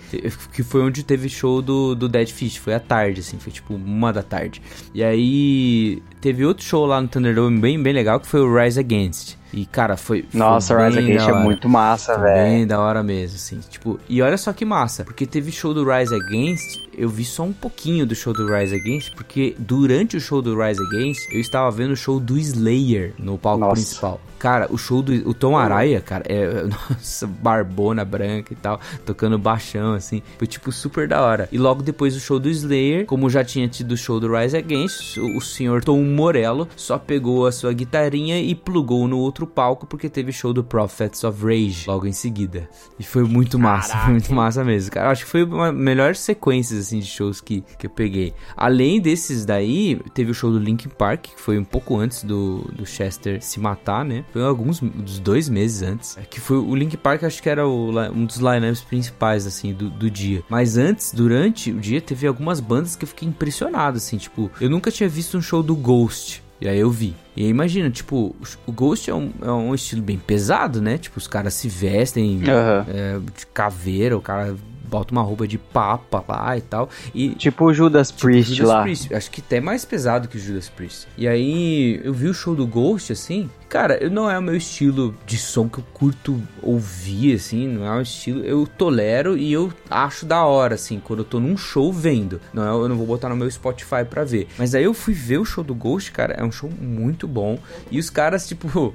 [0.55, 2.57] Que foi onde teve show do, do Dead Fish.
[2.57, 4.63] Foi à tarde, assim, foi tipo uma da tarde.
[4.95, 8.79] E aí teve outro show lá no Thunderdome bem, bem legal que foi o Rise
[8.79, 9.37] Against.
[9.53, 10.27] E, cara, foi.
[10.29, 12.51] foi Nossa, bem Rise Against é muito massa, Foi velho.
[12.51, 13.61] Bem da hora mesmo, assim.
[13.69, 17.45] Tipo, e olha só que massa, porque teve show do Rise Against, eu vi só
[17.45, 21.41] um pouquinho do show do Rise Against, porque durante o show do Rise Against, eu
[21.41, 23.75] estava vendo o show do Slayer no palco Nossa.
[23.75, 24.21] principal.
[24.39, 29.39] Cara, o show do o Tom Araya, cara, é nossa, barbona branca e tal, tocando
[29.39, 30.23] baixão assim.
[30.39, 31.49] Foi tipo super da hora.
[31.51, 34.57] E logo depois do show do Slayer, como já tinha tido o show do Rise
[34.57, 39.47] Against, o, o senhor Tom Morello só pegou a sua guitarrinha e plugou no outro
[39.47, 42.69] palco porque teve show do Prophets of Rage logo em seguida.
[42.99, 45.11] E foi muito massa, foi muito massa mesmo, cara.
[45.11, 48.35] Acho que foi uma melhor sequência assim de shows que, que eu peguei.
[48.57, 52.59] Além desses daí, teve o show do Linkin Park, que foi um pouco antes do,
[52.73, 54.25] do Chester se matar, né?
[54.33, 56.19] Foi alguns dos dois meses antes.
[56.31, 59.89] Que foi o Linkin Park, acho que era o um dos lineups principais, assim, do,
[59.91, 60.43] do dia.
[60.49, 64.71] Mas antes, durante o dia, teve algumas bandas que eu fiquei impressionado, assim, tipo, eu
[64.71, 66.43] nunca tinha visto um show do Ghost.
[66.61, 67.15] E aí eu vi.
[67.37, 68.35] E aí imagina, tipo,
[68.67, 70.99] o Ghost é um, é um estilo bem pesado, né?
[70.99, 72.87] Tipo, os caras se vestem Aham.
[72.89, 74.57] é, de caveira, o cara
[74.89, 76.89] bota uma roupa de papa lá e tal.
[77.15, 78.83] E Tipo o Judas Priest Judas lá.
[78.83, 79.15] Priest.
[79.15, 81.07] Acho que até mais pesado que o Judas Priest.
[81.17, 83.49] E aí eu vi o show do Ghost, assim.
[83.69, 87.69] Cara, não é o meu estilo de som que eu curto ouvir, assim.
[87.69, 88.43] Não é um estilo.
[88.43, 92.41] Eu tolero e eu acho da hora, assim, quando eu tô num show vendo.
[92.53, 94.49] Não é, eu não vou botar no meu Spotify pra ver.
[94.57, 96.35] Mas aí eu fui ver o show do Ghost, cara.
[96.35, 97.59] É um show muito bom.
[97.91, 98.95] E os caras, tipo.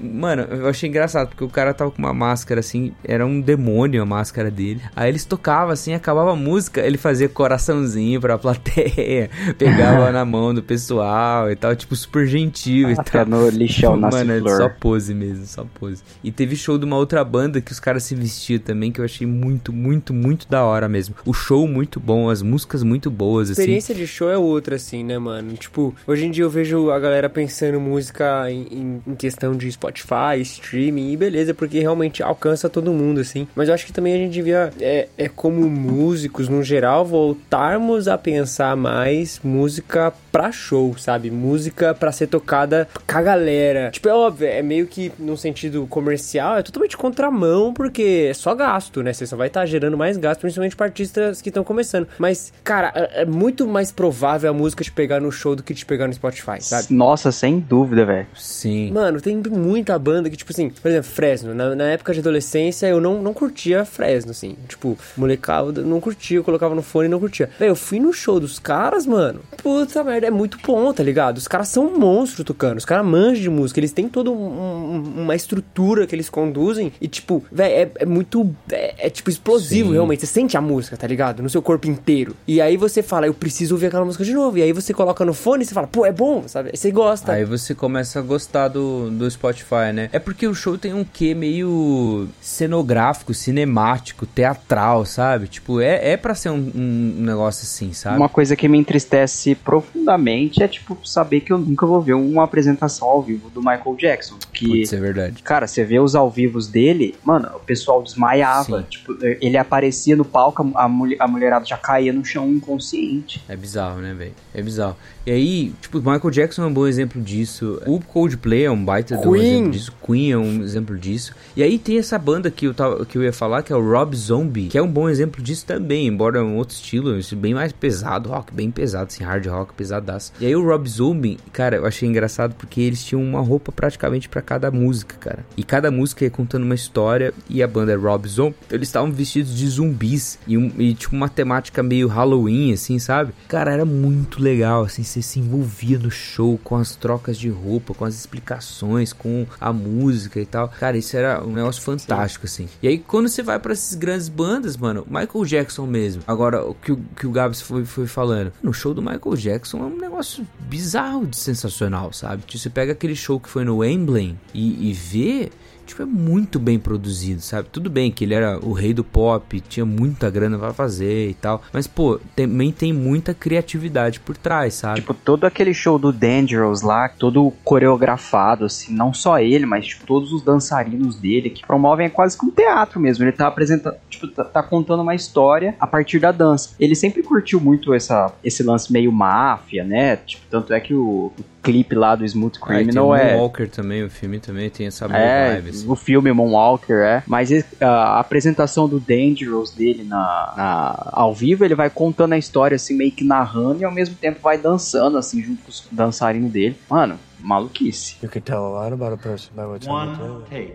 [0.00, 4.00] Mano, eu achei engraçado, porque o cara tava com uma máscara assim, era um demônio
[4.00, 4.80] a máscara dele.
[4.94, 10.54] Aí eles tocavam assim, acabava a música, ele fazia coraçãozinho pra plateia, pegava na mão
[10.54, 13.26] do pessoal e tal, tipo, super gentil e tal.
[13.26, 14.56] no lixão nasce Mano, flor.
[14.56, 16.02] só pose mesmo, só pose.
[16.22, 19.04] E teve show de uma outra banda que os caras se vestiam também, que eu
[19.04, 21.14] achei muito, muito, muito da hora mesmo.
[21.24, 23.62] O show muito bom, as músicas muito boas, A assim.
[23.62, 25.54] experiência de show é outra, assim, né, mano?
[25.54, 29.70] Tipo, hoje em dia eu vejo a galera pensando música em, em- em questão de
[29.70, 33.46] Spotify, streaming, e beleza, porque realmente alcança todo mundo, assim.
[33.54, 38.08] Mas eu acho que também a gente devia, é, é como músicos, no geral, voltarmos
[38.08, 41.30] a pensar mais música pra show, sabe?
[41.30, 43.90] Música pra ser tocada com a galera.
[43.98, 48.54] Tipo, é óbvio, é meio que num sentido comercial, é totalmente contramão, porque é só
[48.54, 49.12] gasto, né?
[49.12, 52.06] Você só vai estar gerando mais gasto, principalmente pra artistas que estão começando.
[52.18, 55.74] Mas, cara, é é muito mais provável a música te pegar no show do que
[55.74, 56.86] te pegar no Spotify, sabe?
[56.90, 58.28] Nossa, sem dúvida, velho.
[58.36, 58.92] Sim.
[58.92, 61.52] Mano, tem muita banda que, tipo assim, por exemplo, Fresno.
[61.52, 64.56] Na, na época de adolescência, eu não, não curtia Fresno, assim.
[64.68, 67.50] Tipo, molecada, não curtia, eu colocava no fone e não curtia.
[67.58, 69.40] Velho, eu fui no show dos caras, mano.
[69.60, 71.38] Puta merda, é muito bom, tá ligado?
[71.38, 72.78] Os caras são um monstro tocando.
[72.78, 73.80] Os caras manjam de música.
[73.80, 76.92] Eles têm toda um- um- uma estrutura que eles conduzem.
[77.00, 78.54] E, tipo, velho, é, é muito.
[78.70, 79.94] É, é, tipo explosivo, Sim.
[79.94, 80.20] realmente.
[80.20, 81.42] Você sente a música, tá ligado?
[81.42, 82.34] No seu corpo inteiro.
[82.46, 84.58] E aí você fala, eu preciso ouvir aquela música de novo.
[84.58, 86.70] E aí você coloca no fone e você fala, pô, é bom, sabe?
[86.70, 87.32] Aí Você gosta.
[87.32, 90.08] Aí você começa a gostar do, do Spotify, né?
[90.12, 95.48] É porque o show tem um quê meio cenográfico, cinemático, teatral, sabe?
[95.48, 98.16] Tipo, é, é pra ser um, um negócio assim, sabe?
[98.16, 102.44] Uma coisa que me entristece profundamente é, tipo, saber que eu nunca vou ver uma
[102.44, 104.38] apresentação ao vivo do Michael Jackson.
[104.52, 105.42] Que, Putz, é verdade.
[105.42, 108.80] cara, você vê os ao vivos dele, mano, o pessoal desmaiava.
[108.82, 108.86] Sim.
[108.88, 113.42] Tipo, ele aparecia no palco, a, mulher, a mulherada já caía no chão inconsciente.
[113.48, 114.34] É bizarro, né, velho?
[114.54, 114.96] É bizarro.
[115.28, 117.82] E aí, tipo, Michael Jackson é um bom exemplo disso.
[117.86, 119.44] O Coldplay é um baita de um Queen.
[119.44, 119.92] exemplo disso.
[120.06, 121.34] Queen é um exemplo disso.
[121.54, 123.90] E aí tem essa banda que eu, tava, que eu ia falar, que é o
[123.92, 127.18] Rob Zombie, que é um bom exemplo disso também, embora é um outro estilo, um
[127.18, 130.32] estilo bem mais pesado, rock bem pesado, assim, hard rock pesadaço.
[130.40, 134.30] E aí o Rob Zombie, cara, eu achei engraçado porque eles tinham uma roupa praticamente
[134.30, 135.44] pra cada música, cara.
[135.58, 138.56] E cada música ia contando uma história e a banda é Rob Zombie.
[138.70, 143.32] Eles estavam vestidos de zumbis e, um- e tipo uma temática meio Halloween, assim, sabe?
[143.46, 147.94] Cara, era muito legal, assim, você se envolvia no show com as trocas de roupa,
[147.94, 150.68] com as explicações, com a música e tal.
[150.68, 152.68] Cara, isso era um negócio fantástico, assim.
[152.82, 156.22] E aí, quando você vai pra essas grandes bandas, mano, Michael Jackson mesmo.
[156.26, 159.78] Agora, o que o, que o Gabs foi, foi falando, no show do Michael Jackson
[159.78, 162.42] é um negócio bizarro de sensacional, sabe?
[162.42, 165.50] Tipo, Você pega aquele show que foi no Wembley e, e vê
[165.88, 167.68] tipo, é muito bem produzido, sabe?
[167.72, 171.34] Tudo bem que ele era o rei do pop, tinha muita grana pra fazer e
[171.34, 175.00] tal, mas, pô, também tem muita criatividade por trás, sabe?
[175.00, 180.06] Tipo, todo aquele show do Dangerous lá, todo coreografado, assim, não só ele, mas tipo,
[180.06, 183.24] todos os dançarinos dele, que promovem quase que um teatro mesmo.
[183.24, 186.74] Ele tá apresentando, tipo, tá, tá contando uma história a partir da dança.
[186.78, 190.16] Ele sempre curtiu muito essa, esse lance meio máfia, né?
[190.16, 193.14] Tipo, tanto é que o, o clipe lá do Smooth Ah, e tem Criminal o
[193.14, 193.32] é.
[193.32, 195.88] Moonwalker também, o filme também tem essa boa É, vibe, assim.
[195.88, 197.22] o filme Moonwalker, é.
[197.26, 197.50] Mas
[197.80, 202.96] a apresentação do Dangerous dele na, na- ao vivo, ele vai contando a história, assim,
[202.96, 206.76] meio que narrando e ao mesmo tempo vai dançando, assim, junto com os dançarinos dele.
[206.90, 208.16] Mano, maluquice.
[208.22, 210.28] You can tell a lot about a person by what time they play.
[210.30, 210.74] One take.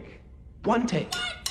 [0.65, 1.42] One take.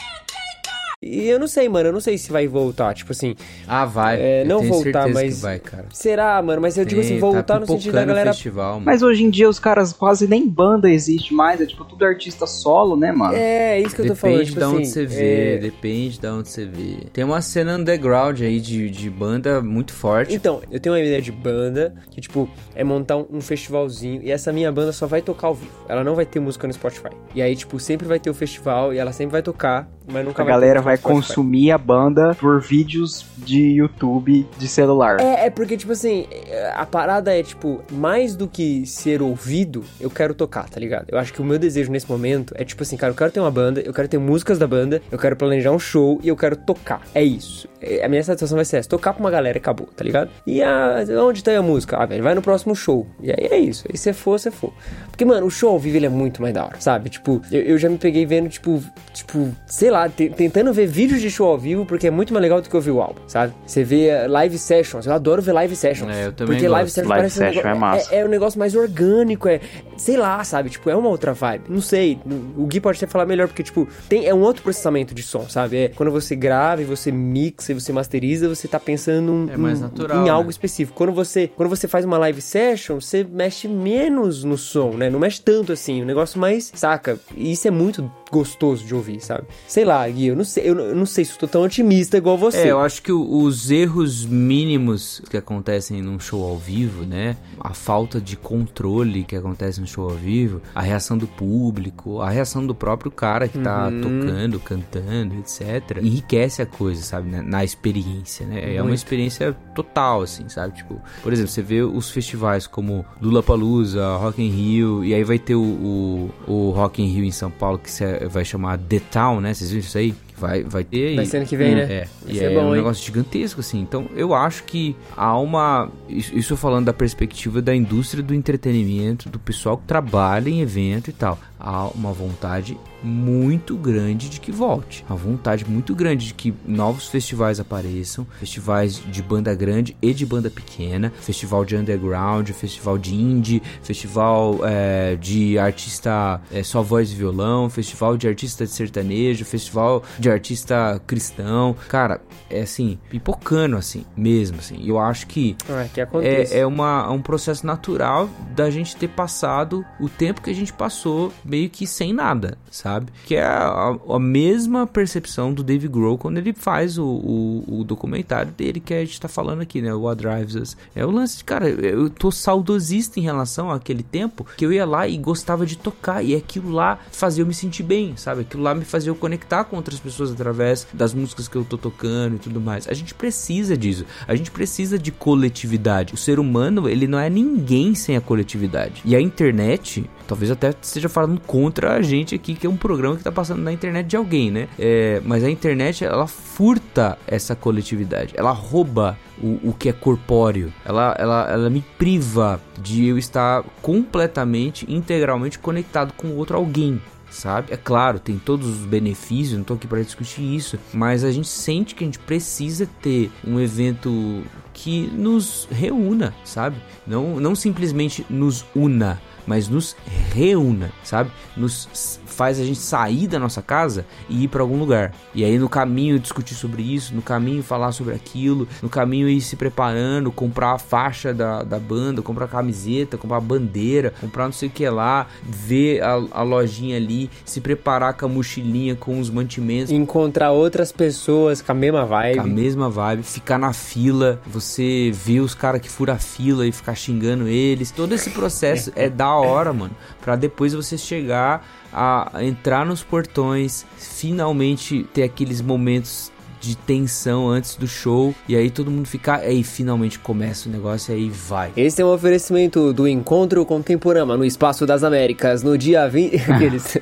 [1.03, 3.35] E eu não sei, mano, eu não sei se vai voltar, tipo assim.
[3.67, 4.21] Ah, vai.
[4.21, 5.87] É, não voltar, mas- que vai, cara.
[5.93, 6.63] Será, mano?
[6.63, 8.33] Mas eu digo assim, Tem, voltar tá no sentido da galera.
[8.33, 8.87] festival, mano.
[8.87, 12.47] Mas hoje em dia os caras quase nem banda existe mais, é tipo tudo artista
[12.47, 13.35] solo, né, mano?
[13.35, 14.37] É, é isso que eu tô falando.
[14.39, 16.97] Depende Tipo de onde assim, você vê, é, depende de onde você vê.
[17.13, 20.33] Tem uma cena underground aí de, de banda muito forte.
[20.33, 24.31] Então, eu tenho uma ideia de banda que, tipo, é montar um, um festivalzinho e
[24.31, 25.73] essa minha banda só vai tocar ao vivo.
[25.89, 27.11] Ela não vai ter música no Spotify.
[27.35, 30.43] E aí, tipo, sempre vai ter o festival e ela sempre vai tocar mas nunca
[30.43, 35.21] A vai galera vai consumir a banda por vídeos de YouTube de celular.
[35.21, 36.27] É, é porque, tipo assim,
[36.75, 41.07] a parada é, tipo, mais do que ser ouvido, eu quero tocar, tá ligado?
[41.09, 43.41] Eu acho que o meu desejo nesse momento é, tipo assim, cara, eu quero ter
[43.41, 46.37] uma banda, eu quero ter músicas da banda, eu quero planejar um show e eu
[46.37, 47.03] quero tocar.
[47.15, 47.69] É isso.
[47.81, 50.31] É, A minha satisfação vai ser essa, tocar pra uma galera e acabou, tá ligado?
[50.47, 51.97] E a, onde tá a música?
[51.97, 53.07] Ah, velho, vai no próximo show.
[53.21, 53.85] E aí é isso.
[53.91, 54.73] Aí se for, você for.
[55.11, 57.11] Porque, mano, o show ao vivo, ele é muito mais da hora, sabe?
[57.11, 58.83] Tipo, eu, eu já me peguei vendo, tipo,
[59.13, 62.43] tipo, sei lá, te- tentando ver vídeos de show ao vivo, porque é muito mais
[62.43, 63.53] legal do que ouvir o álbum, sabe?
[63.67, 66.11] Você vê eh, live sessions, eu adoro ver live sessions.
[66.15, 66.95] É, eu também Porque live gosto.
[66.95, 68.15] sessions Live parece um session negócio- é massa.
[68.15, 69.61] É, é um negócio mais orgânico, é,
[69.97, 70.71] sei lá, sabe?
[70.71, 71.65] Tipo, é uma outra vibe.
[71.69, 72.19] Não sei,
[72.57, 75.49] o Gui pode até falar melhor, porque, tipo, tem, é um outro processamento de som,
[75.49, 75.77] sabe?
[75.77, 79.57] É quando você grava e você mixa e você masteriza, você tá pensando um- É
[79.57, 80.51] mais um- natural, em algo né?
[80.51, 80.97] específico.
[80.97, 85.11] Quando você, quando você faz uma live session, você mexe menos no som, né?
[85.11, 87.19] Não mexe tanto assim, o negócio mais, saca?
[87.37, 89.45] E isso é muito gostoso de ouvir, sabe?
[89.69, 91.63] Sei lá, Gui, eu não sei, eu não, eu não sei se eu tô tão
[91.63, 92.63] otimista igual você.
[92.63, 97.37] É, eu acho que os erros mínimos que acontecem num show ao vivo, né?
[97.61, 102.31] A falta de controle que acontece no show ao vivo, a reação do público, a
[102.31, 105.99] reação do próprio cara que tá tocando, cantando, etc.
[106.03, 107.29] Enriquece a coisa, sabe?
[107.29, 108.75] né, Na experiência, né?
[108.75, 108.97] É uma Muito.
[108.97, 110.77] experiência total, assim, sabe?
[110.77, 115.39] Tipo, por exemplo, você vê os festivais como Lollapalooza, Rock in Rio, e aí vai
[115.39, 119.01] ter o, o, o Rock in Rio em São Paulo que cê vai chamar The
[119.11, 119.55] Town, né?
[119.55, 120.15] Vocês viram isso aí?
[120.43, 121.17] Vai, vai ter aí.
[121.17, 121.83] Vai ser ano que vem, né?
[121.83, 122.83] É, Vai e é bom, um hein?
[122.83, 123.81] negócio gigantesco, assim.
[123.81, 125.89] Então, eu acho que há uma.
[126.09, 131.11] Isso isso falando da perspectiva da indústria do entretenimento, do pessoal que trabalha em evento
[131.11, 131.39] e tal.
[131.61, 135.05] Há uma vontade muito grande de que volte.
[135.09, 138.27] Uma vontade muito grande de que novos festivais apareçam.
[138.41, 141.13] Festivais de banda grande e de banda pequena.
[141.21, 147.71] Festival de underground, festival de indie, festival é, de artista é, só voz e violão,
[147.71, 151.77] festival de artista de sertanejo, festival de artista cristão.
[151.89, 152.21] Cara,
[152.51, 154.81] é assim, pipocando assim, mesmo assim.
[154.85, 159.85] Eu acho que Ah, que é, é uma, um processo natural da gente ter passado
[160.01, 163.13] o tempo que a gente passou meio que sem nada, sabe?
[163.25, 167.85] Que é a, a mesma percepção do Dave Grohl quando ele faz o, o, o
[167.85, 169.93] documentário dele que a gente tá falando aqui, né?
[169.95, 170.77] O What Drives Us.
[170.95, 174.85] É o lance de, cara, eu tô saudosista em relação àquele tempo que eu ia
[174.85, 178.43] lá e gostava de tocar e aquilo lá fazia eu me sentir bem, sabe?
[178.43, 181.77] Aquilo lá me fazia eu conectar com outras pessoas através das músicas que eu tô
[181.77, 182.87] tocando e tudo mais.
[182.89, 184.05] A gente precisa disso.
[184.27, 186.15] A gente precisa de coletividade.
[186.15, 189.03] O ser humano, ele não é ninguém sem a coletividade.
[189.05, 193.17] E a internet, talvez até esteja falando contra a gente aqui, que é um programa
[193.17, 194.69] que tá passando na internet de alguém, né?
[194.79, 198.35] É, mas a internet, ela furta essa coletividade.
[198.37, 200.73] Ela rouba o, o que é corpóreo.
[200.85, 207.01] Ela, ela, ela me priva de eu estar completamente, integralmente conectado com outro alguém
[207.33, 207.73] sabe?
[207.73, 211.49] É claro, tem todos os benefícios, não tô aqui para discutir isso, mas a gente
[211.49, 216.77] sente que a gente precisa ter um evento que nos reúna, sabe?
[217.07, 219.97] Não, não simplesmente nos una, mas nos
[220.35, 221.31] reúna, sabe?
[221.57, 225.13] Nos faz a gente sair da nossa casa e ir para algum lugar.
[225.35, 229.41] E aí no caminho discutir sobre isso, no caminho falar sobre aquilo, no caminho ir
[229.41, 234.45] se preparando, comprar a faixa da, da banda, comprar a camiseta, comprar a bandeira, comprar
[234.47, 238.97] não sei o que lá, ver a, a lojinha ali, se preparar com a mochilinha,
[238.97, 239.93] com os mantimentos.
[239.93, 242.37] Encontrar outras pessoas com a mesma vibe.
[242.37, 246.67] Com a mesma vibe, ficar na fila, você ver os caras que furam a fila
[246.67, 247.91] e ficar xingando eles.
[247.91, 249.95] Todo esse processo é da hora, mano.
[250.21, 256.31] Pra depois você chegar a entrar nos portões, finalmente ter aqueles momentos
[256.61, 261.13] de tensão antes do show e aí todo mundo ficar, aí finalmente começa o negócio
[261.13, 261.73] e aí vai.
[261.77, 266.37] Esse é um oferecimento do Encontro Contemporâneo no Espaço das Américas, no dia 20.
[266.51, 266.99] Aqueles...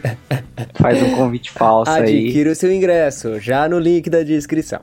[0.75, 2.25] Faz um convite falso aí.
[2.25, 4.81] Adquira o seu ingresso, já no link da descrição.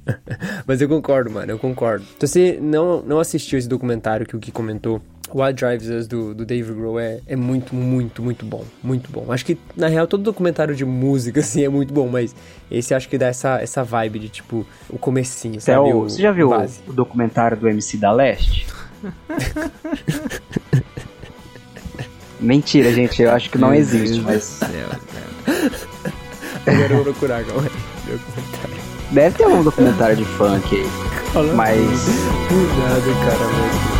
[0.66, 2.04] Mas eu concordo, mano, eu concordo.
[2.18, 6.34] Se você não, não assistiu esse documentário que o Gui comentou, What Drives Us do,
[6.34, 8.64] do Dave Grohl é, é muito, muito, muito bom.
[8.82, 9.26] Muito bom.
[9.32, 12.34] Acho que, na real, todo documentário de música, assim, é muito bom, mas
[12.70, 15.92] esse acho que dá essa, essa vibe de, tipo, o comecinho, Você, sabe?
[15.92, 16.80] o- O- você já viu o, base.
[16.86, 18.66] o documentário do MC da Leste?
[22.40, 24.60] Mentira, gente, eu acho que não existe, mas
[26.66, 27.70] Agora eu vou procurar, calma aí.
[28.06, 28.76] Documentário.
[29.12, 30.86] deve ter um documentário de funk aí.
[31.54, 31.78] Mas
[32.78, 33.93] Nada, cara.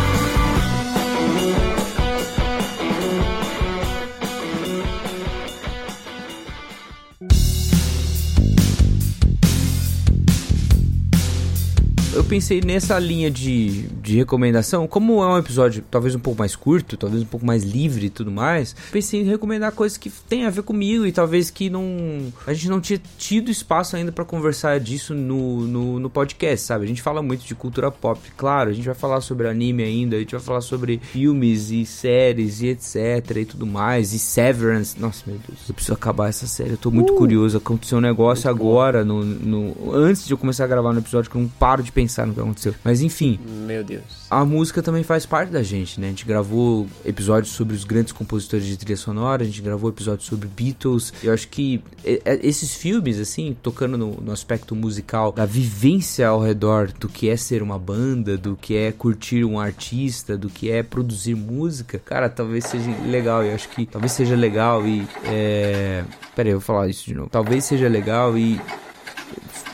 [12.15, 16.55] Eu pensei nessa linha de, de recomendação, como é um episódio talvez um pouco mais
[16.55, 20.45] curto, talvez um pouco mais livre e tudo mais, pensei em recomendar coisas que tem
[20.45, 24.23] a ver comigo e talvez que não a gente não tinha tido espaço ainda pra
[24.23, 26.85] conversar disso no, no, no podcast, sabe?
[26.85, 30.15] A gente fala muito de cultura pop, claro, a gente vai falar sobre anime ainda,
[30.15, 32.95] a gente vai falar sobre filmes e séries e etc
[33.35, 34.97] e tudo mais, e Severance.
[34.97, 37.57] Nossa, meu Deus, eu preciso acabar essa série, eu tô muito curioso.
[37.57, 41.35] Aconteceu um negócio agora, no, no, antes de eu começar a gravar no episódio, que
[41.35, 42.75] eu não paro de pensar no que aconteceu.
[42.83, 44.03] Mas enfim, Meu Deus.
[44.29, 46.07] a música também faz parte da gente, né?
[46.07, 50.27] A gente gravou episódios sobre os grandes compositores de trilha sonora, a gente gravou episódios
[50.27, 51.13] sobre Beatles.
[51.23, 56.27] Eu acho que é, é, esses filmes, assim, tocando no, no aspecto musical, da vivência
[56.27, 60.49] ao redor do que é ser uma banda, do que é curtir um artista, do
[60.49, 63.43] que é produzir música, cara, talvez seja legal.
[63.43, 65.07] Eu acho que talvez seja legal e.
[65.25, 66.03] É...
[66.35, 67.29] Pera aí, eu vou falar isso de novo.
[67.29, 68.59] Talvez seja legal e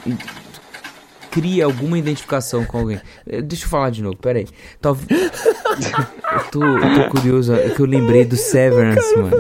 [0.05, 0.40] e
[1.31, 3.01] cria alguma identificação com alguém.
[3.25, 4.47] Eh, Deixa eu falar de novo, peraí.
[4.81, 5.09] Talvez.
[6.31, 9.31] eu, tô, eu tô curioso, é que eu lembrei do Severance, mano.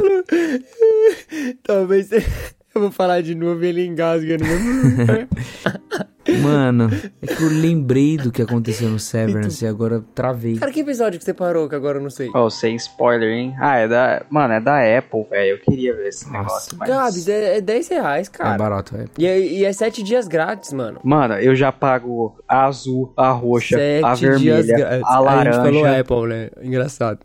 [1.63, 2.25] Talvez você-
[2.73, 4.37] eu vou falar de novo e ele engasga.
[4.37, 5.27] Né?
[6.41, 6.89] Mano,
[7.21, 10.57] é que eu lembrei do que aconteceu no Severance e agora travei.
[10.57, 12.29] Cara, que episódio que você parou que agora eu não sei?
[12.35, 13.55] Oh, sem spoiler, hein?
[13.59, 14.25] Ah, é da.
[14.29, 15.51] Mano, é da Apple, velho.
[15.55, 16.37] Eu queria ver esse Nossa.
[16.39, 16.77] negócio.
[16.77, 16.89] Mas...
[16.89, 18.57] Gabs, é, é 10 reais, É cara.
[18.57, 19.05] barato, é.
[19.17, 20.99] E é, e é 7 dias grátis, mano.
[21.03, 25.03] Mano, eu já pago a azul, a roxa, a Sete dias vermelha, grátis.
[25.05, 25.99] a A gente falou laranja.
[25.99, 26.49] Apple, né?
[26.61, 27.19] Engraçado.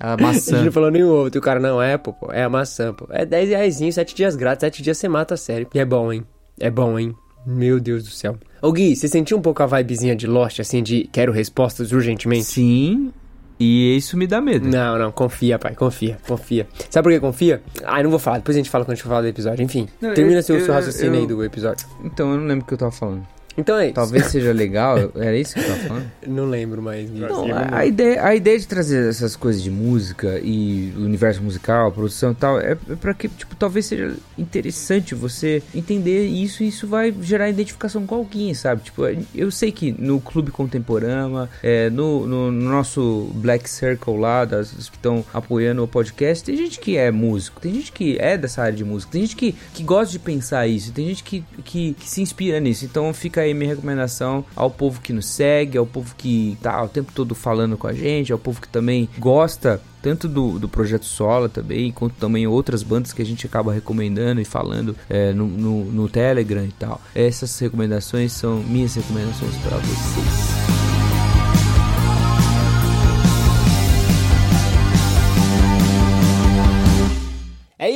[0.00, 0.62] A A gente maçã.
[0.64, 1.38] não falou nenhum outro.
[1.38, 2.32] E o cara, não, é Apple, pô.
[2.32, 3.06] É a maçã, pô.
[3.10, 4.60] É 10 reais, 7 dias grátis.
[4.60, 5.66] 7 dias você mata a série.
[5.74, 6.24] E é bom, hein?
[6.60, 7.14] É bom, hein?
[7.46, 8.36] Meu Deus do céu.
[8.60, 12.44] Ô Gui, você sentiu um pouco a vibezinha de Lost, assim, de quero respostas urgentemente?
[12.44, 13.12] Sim,
[13.58, 14.68] e isso me dá medo.
[14.68, 16.66] Não, não, confia, pai, confia, confia.
[16.88, 17.60] Sabe por que confia?
[17.84, 19.62] Ah, não vou falar, depois a gente fala quando a gente for falar do episódio.
[19.64, 21.86] Enfim, Não, termina eu- seu, eu- seu raciocínio eu- aí do episódio.
[22.04, 23.26] Então, eu não lembro o que eu tava falando.
[23.56, 23.94] Então é isso.
[23.94, 26.12] Talvez seja legal, era isso que eu tava falando?
[26.26, 27.10] Não lembro mais.
[27.10, 31.92] Não, a, a ideia, a ideia de trazer essas coisas de música e universo musical,
[31.92, 36.68] produção e tal, é, é pra que, tipo, talvez seja interessante você entender isso e
[36.68, 38.82] isso vai gerar identificação com alguém, sabe?
[38.82, 39.02] Tipo,
[39.34, 44.72] eu sei que no Clube Contemporânea, é, no, no, no nosso Black Circle lá, das,
[44.72, 48.36] das que estão apoiando o podcast, tem gente que é músico, tem gente que é
[48.36, 51.44] dessa área de música, tem gente que, que gosta de pensar isso, tem gente que,
[51.64, 52.84] que, que se inspira nisso.
[52.84, 56.88] Então fica aí minha recomendação ao povo que nos segue, ao povo que tá o
[56.88, 61.04] tempo todo falando com a gente, ao povo que também gosta tanto do, do projeto
[61.04, 65.46] Sola também, quanto também outras bandas que a gente acaba recomendando e falando é, no,
[65.46, 67.00] no, no Telegram e tal.
[67.14, 70.61] Essas recomendações são minhas recomendações para vocês.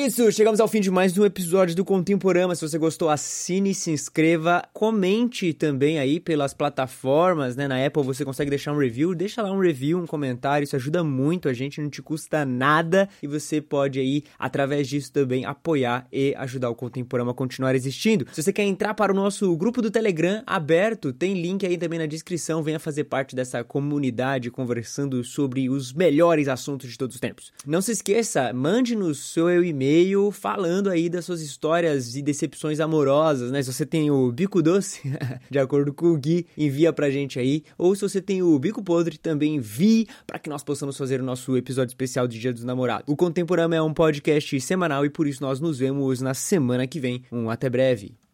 [0.07, 2.55] Isso, chegamos ao fim de mais um episódio do Contemporama.
[2.55, 7.67] Se você gostou, assine, se inscreva, comente também aí pelas plataformas, né?
[7.67, 11.03] Na Apple você consegue deixar um review, deixa lá um review, um comentário, isso ajuda
[11.03, 16.07] muito a gente, não te custa nada e você pode aí, através disso também, apoiar
[16.13, 18.29] e ajudar o Contemporama a continuar existindo.
[18.31, 21.99] Se você quer entrar para o nosso grupo do Telegram aberto, tem link aí também
[21.99, 27.21] na descrição, venha fazer parte dessa comunidade conversando sobre os melhores assuntos de todos os
[27.21, 27.53] tempos.
[27.67, 29.96] Não se esqueça, mande-nos seu e-mail
[30.33, 33.63] falando aí das suas histórias e decepções amorosas, né?
[33.63, 35.01] Se você tem o bico doce,
[35.51, 37.63] de acordo com o Gui, envia pra gente aí.
[37.79, 41.25] Ou se você tem o bico podre, também envie para que nós possamos fazer o
[41.25, 43.05] nosso episódio especial de Dia dos Namorados.
[43.07, 47.01] O Contemporâneo é um podcast semanal e por isso nós nos vemos na semana que
[47.01, 47.23] vem.
[47.31, 48.26] Um até breve.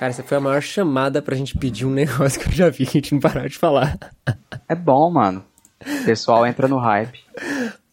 [0.00, 2.86] Cara, essa foi a maior chamada pra gente pedir um negócio que eu já vi
[2.86, 3.98] que a gente não parou de falar.
[4.66, 5.44] É bom, mano.
[5.78, 7.20] O pessoal entra no hype.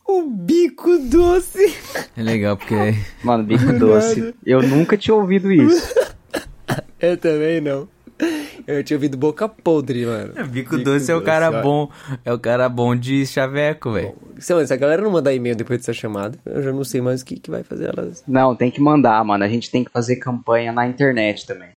[0.08, 1.76] O bico doce.
[2.16, 4.34] É legal porque Mano, bico doce.
[4.46, 5.94] Eu nunca tinha ouvido isso.
[6.98, 7.90] Eu também não.
[8.66, 10.34] Eu tinha ouvido boca podre, mano.
[10.48, 11.62] Bico, Doce é o cara ó.
[11.62, 11.92] bom,
[12.26, 14.16] é o cara bom de chaveco, velho.
[14.40, 17.26] Se a galera não mandar e-mail depois dessa chamada, eu já não sei mais o
[17.26, 18.24] que, que vai fazer elas.
[18.28, 19.44] Não, tem que mandar, mano.
[19.44, 21.77] A gente tem que fazer campanha na internet também.